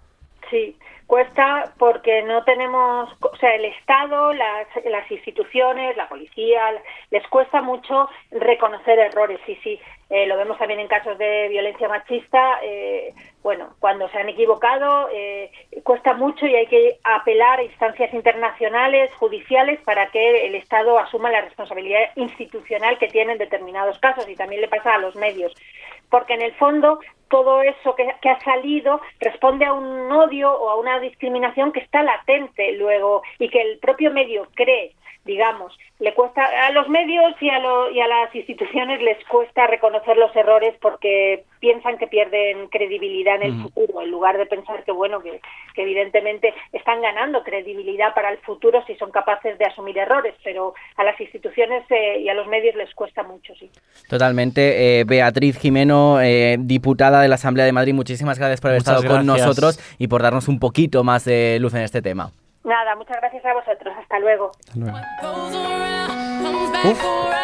Sí, 0.50 0.76
cuesta 1.12 1.74
porque 1.78 2.22
no 2.22 2.46
tenemos, 2.46 3.10
o 3.20 3.36
sea, 3.36 3.54
el 3.56 3.66
Estado, 3.66 4.32
las, 4.32 4.66
las 4.86 5.12
instituciones, 5.12 5.98
la 5.98 6.08
policía, 6.08 6.62
les 7.10 7.28
cuesta 7.28 7.62
mucho 7.62 8.08
reconocer 8.32 8.98
errores. 8.98 9.38
Sí, 9.46 9.60
sí, 9.62 9.78
eh, 10.10 10.26
lo 10.26 10.38
vemos 10.38 10.58
también 10.58 10.80
en 10.80 10.88
casos 10.88 11.18
de 11.18 11.50
violencia 11.50 11.90
machista. 11.90 12.60
eh, 12.64 13.14
bueno, 13.44 13.76
cuando 13.80 14.08
se 14.08 14.20
han 14.20 14.30
equivocado, 14.30 15.10
eh, 15.12 15.52
cuesta 15.84 16.14
mucho 16.14 16.46
y 16.46 16.56
hay 16.56 16.68
que 16.68 17.00
apelar 17.04 17.60
a 17.60 17.64
instancias 17.64 18.14
internacionales, 18.14 19.12
judiciales, 19.16 19.82
para 19.82 20.08
que 20.12 20.46
el 20.46 20.56
Estado 20.56 20.98
asuma 20.98 21.30
la 21.30 21.42
responsabilidad 21.42 22.12
institucional 22.16 22.98
que 23.00 23.08
tiene 23.10 23.34
en 23.34 23.38
determinados 23.38 24.00
casos 24.00 24.30
y 24.30 24.36
también 24.36 24.62
le 24.62 24.70
pasa 24.70 24.94
a 24.94 25.00
los 25.00 25.16
medios. 25.18 25.54
Porque 26.12 26.36
en 26.36 26.44
el 26.44 26.54
fondo 26.54 27.00
todo 27.30 27.64
eso 27.64 27.96
que, 27.96 28.08
que 28.22 28.30
ha 28.30 28.40
salido 28.42 29.02
responde 29.20 29.66
a 29.66 29.74
un 29.74 30.12
odio 30.12 30.52
o 30.52 30.70
a 30.70 30.76
una 30.76 31.00
discriminación 31.00 31.72
que 31.72 31.80
está 31.80 32.04
latente 32.04 32.74
luego 32.74 33.24
y 33.40 33.50
que 33.50 33.62
el 33.62 33.80
propio 33.80 34.12
medio 34.12 34.48
cree 34.54 34.94
digamos, 35.24 35.78
le 36.00 36.14
cuesta 36.16 36.44
a 36.68 36.72
los 36.72 36.90
medios 36.90 37.34
y 37.42 37.50
a, 37.50 37.60
lo- 37.60 37.92
y 37.92 38.00
a 38.02 38.08
las 38.08 38.34
instituciones 38.34 39.02
les 39.04 39.24
cuesta 39.26 39.68
reconocer 39.68 40.18
los 40.18 40.36
errores 40.36 40.74
porque 40.82 41.44
piensan 41.60 42.00
que 42.00 42.08
pierden 42.08 42.68
credibilidad 42.70 43.36
en 43.36 43.44
el 43.44 43.62
futuro, 43.62 44.02
en 44.02 44.10
lugar 44.10 44.38
de 44.40 44.48
pensar 44.48 44.84
que 44.84 44.92
bueno, 44.92 45.22
que, 45.22 45.40
que 45.76 45.84
evidentemente 45.84 46.54
están 46.74 47.02
ganando 47.04 47.44
credibilidad 47.44 48.16
para 48.16 48.32
el 48.32 48.40
futuro 48.40 48.84
si 48.88 48.96
son 48.96 49.12
capaces 49.12 49.60
de 49.60 49.66
asumir 49.66 49.96
errores, 50.00 50.34
pero 50.44 50.74
a 50.98 51.04
las 51.04 51.20
instituciones 51.22 51.84
eh, 51.92 52.20
y 52.22 52.30
a 52.30 52.34
los 52.34 52.48
medios 52.48 52.74
les 52.76 52.92
cuesta 52.96 53.22
mucho, 53.22 53.54
sí. 53.60 53.70
Totalmente. 54.10 55.00
Eh, 55.02 55.04
Beatriz 55.04 55.60
Jimeno, 55.60 56.20
eh, 56.20 56.58
diputada 56.60 57.22
de 57.22 57.28
la 57.28 57.36
Asamblea 57.36 57.66
de 57.68 57.74
Madrid, 57.74 57.94
muchísimas 57.94 58.40
gracias 58.40 58.60
por 58.60 58.72
haber 58.72 58.82
Muchas 58.82 58.96
estado 59.04 59.18
con 59.18 59.26
nosotros 59.28 59.80
y 60.00 60.08
por 60.08 60.24
darnos 60.24 60.48
un 60.48 60.60
poquito 60.60 61.04
más 61.04 61.26
de 61.26 61.60
luz 61.60 61.76
en 61.76 61.82
este 61.84 62.02
tema. 62.02 62.32
Nada, 62.64 62.96
muchas 62.96 63.18
gracias 63.20 63.44
a 63.46 63.54
vosotros, 63.54 63.94
hasta 64.00 64.20
luego. 64.20 64.52
Uf, 66.84 67.00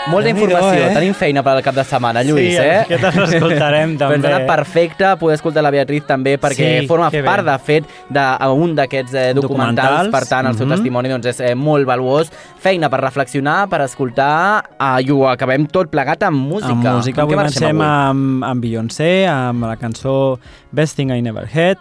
molta 0.10 0.30
informació. 0.30 0.88
eh? 0.88 0.94
Tenim 0.96 1.14
feina 1.14 1.44
per 1.46 1.52
al 1.58 1.62
cap 1.62 1.76
de 1.76 1.84
setmana, 1.86 2.24
Lluís, 2.26 2.56
Sí, 2.56 2.62
eh? 2.64 2.80
aquesta 2.88 3.12
l'escoltarem, 3.22 3.92
també. 4.02 4.16
Persona 4.18 4.46
perfecta, 4.48 5.12
poder 5.22 5.36
escoltar 5.38 5.62
la 5.62 5.70
Beatriz 5.74 6.06
també, 6.10 6.38
perquè 6.42 6.82
Sí, 6.82 6.88
forma 6.90 7.12
que 7.14 7.22
bé. 7.22 7.26
part, 7.28 7.46
de 7.46 7.58
fet, 7.60 7.86
d'un 8.10 8.74
d'aquests 8.78 9.14
eh, 9.14 9.34
documentals. 9.38 10.08
Documentals, 10.08 10.12
Per 10.16 10.24
tant, 10.30 10.48
el 10.50 10.58
seu 10.58 10.66
mhm. 10.66 10.74
testimoni 10.76 11.10
doncs, 11.14 11.26
és 11.34 11.40
eh, 11.52 11.54
molt 11.56 11.86
valuós. 11.86 12.32
Feina 12.58 12.90
per 12.90 13.02
reflexionar, 13.02 13.68
per 13.70 13.82
escoltar, 13.86 14.64
eh, 14.80 15.02
i 15.06 15.12
ho 15.12 15.28
acabem 15.30 15.68
tot 15.68 15.90
plegat 15.94 16.24
amb 16.30 16.38
música. 16.42 16.74
Amb 16.74 16.96
música, 16.98 17.22
Amb 17.22 17.32
avui 17.34 17.46
avui? 17.46 17.82
amb, 17.82 18.44
amb 18.44 18.62
Beyoncé, 18.62 19.28
amb 19.30 19.66
la 19.70 19.76
cançó 19.78 20.40
Best 20.72 20.96
Thing 20.98 21.12
I 21.14 21.22
Never 21.22 21.46
Had, 21.46 21.78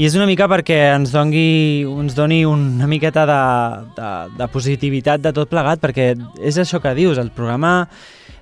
i 0.00 0.06
és 0.08 0.14
una 0.16 0.24
mica 0.24 0.46
perquè 0.48 0.78
ens 0.94 1.10
doni, 1.12 1.82
ens 1.84 2.14
doni 2.16 2.38
una 2.48 2.86
miqueta 2.88 3.26
de, 3.28 3.40
de, 3.98 4.12
de 4.38 4.46
positivitat 4.48 5.20
de 5.20 5.32
tot 5.36 5.50
plegat, 5.50 5.82
perquè 5.82 6.14
és 6.40 6.56
això 6.56 6.80
que 6.80 6.94
dius, 6.96 7.20
el 7.20 7.28
programa 7.36 7.90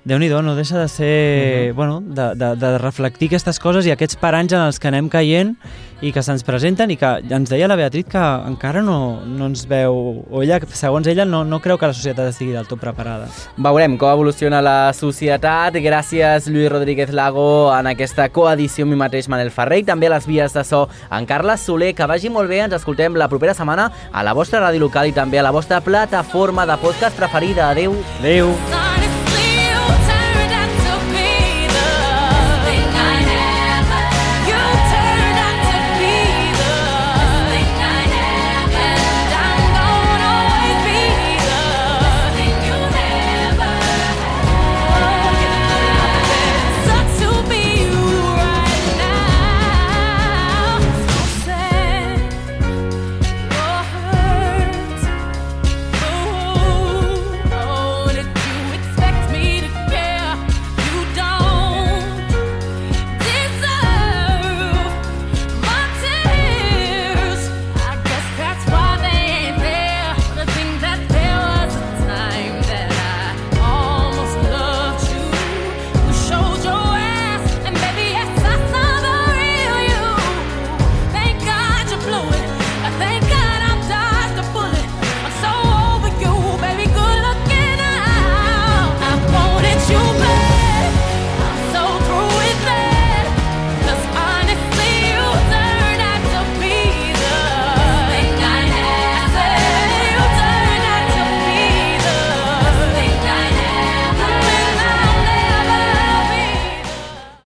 déu 0.05 0.17
nhi 0.19 0.29
no 0.29 0.55
deixa 0.55 0.77
de 0.79 0.87
ser, 0.87 1.69
Mhm. 1.69 1.75
bueno, 1.75 2.01
de, 2.01 2.35
de, 2.35 2.55
de 2.55 2.77
reflectir 2.77 3.27
aquestes 3.27 3.59
coses 3.59 3.85
i 3.85 3.91
aquests 3.91 4.15
paranys 4.15 4.53
en 4.53 4.61
els 4.61 4.79
que 4.79 4.87
anem 4.87 5.09
caient 5.09 5.55
i 6.01 6.13
que 6.13 6.21
se'ns 6.23 6.43
presenten 6.43 6.89
i 6.91 6.95
que 6.95 7.05
ens 7.29 7.49
deia 7.49 7.67
la 7.67 7.75
Beatriz 7.75 8.05
que 8.05 8.17
encara 8.17 8.81
no, 8.81 9.19
no 9.25 9.47
ens 9.47 9.65
veu, 9.67 10.23
o 10.31 10.41
ella, 10.41 10.59
segons 10.71 11.05
ella, 11.07 11.25
no, 11.25 11.43
no 11.43 11.59
creu 11.59 11.77
que 11.77 11.87
la 11.87 11.93
societat 11.93 12.29
estigui 12.29 12.53
del 12.55 12.67
tot 12.67 12.79
preparada. 12.79 13.27
Veurem 13.57 13.97
com 13.97 14.09
evoluciona 14.09 14.61
la 14.61 14.93
societat. 14.93 15.73
Gràcies, 15.75 16.47
Lluís 16.47 16.71
Rodríguez 16.71 17.11
Lago, 17.11 17.69
en 17.77 17.87
aquesta 17.87 18.29
coedició 18.29 18.85
amb 18.85 18.93
mi 18.93 18.97
mateix, 18.97 19.27
Manel 19.27 19.51
Ferrer, 19.51 19.79
i 19.79 19.83
també 19.83 20.07
a 20.07 20.15
les 20.15 20.25
vies 20.25 20.53
de 20.53 20.63
so 20.63 20.87
en 21.11 21.25
Carles 21.25 21.59
Soler. 21.59 21.93
Que 21.93 22.05
vagi 22.07 22.29
molt 22.29 22.47
bé, 22.49 22.61
ens 22.61 22.73
escoltem 22.79 23.15
la 23.15 23.27
propera 23.27 23.53
setmana 23.53 23.91
a 24.13 24.23
la 24.23 24.33
vostra 24.33 24.61
ràdio 24.61 24.79
local 24.79 25.07
i 25.07 25.11
també 25.11 25.39
a 25.39 25.43
la 25.43 25.51
vostra 25.51 25.81
plataforma 25.81 26.65
de 26.65 26.77
podcast 26.77 27.17
preferida. 27.17 27.69
Adeu. 27.71 27.95
Adeu. 28.21 28.55
Sorry. 28.69 29.18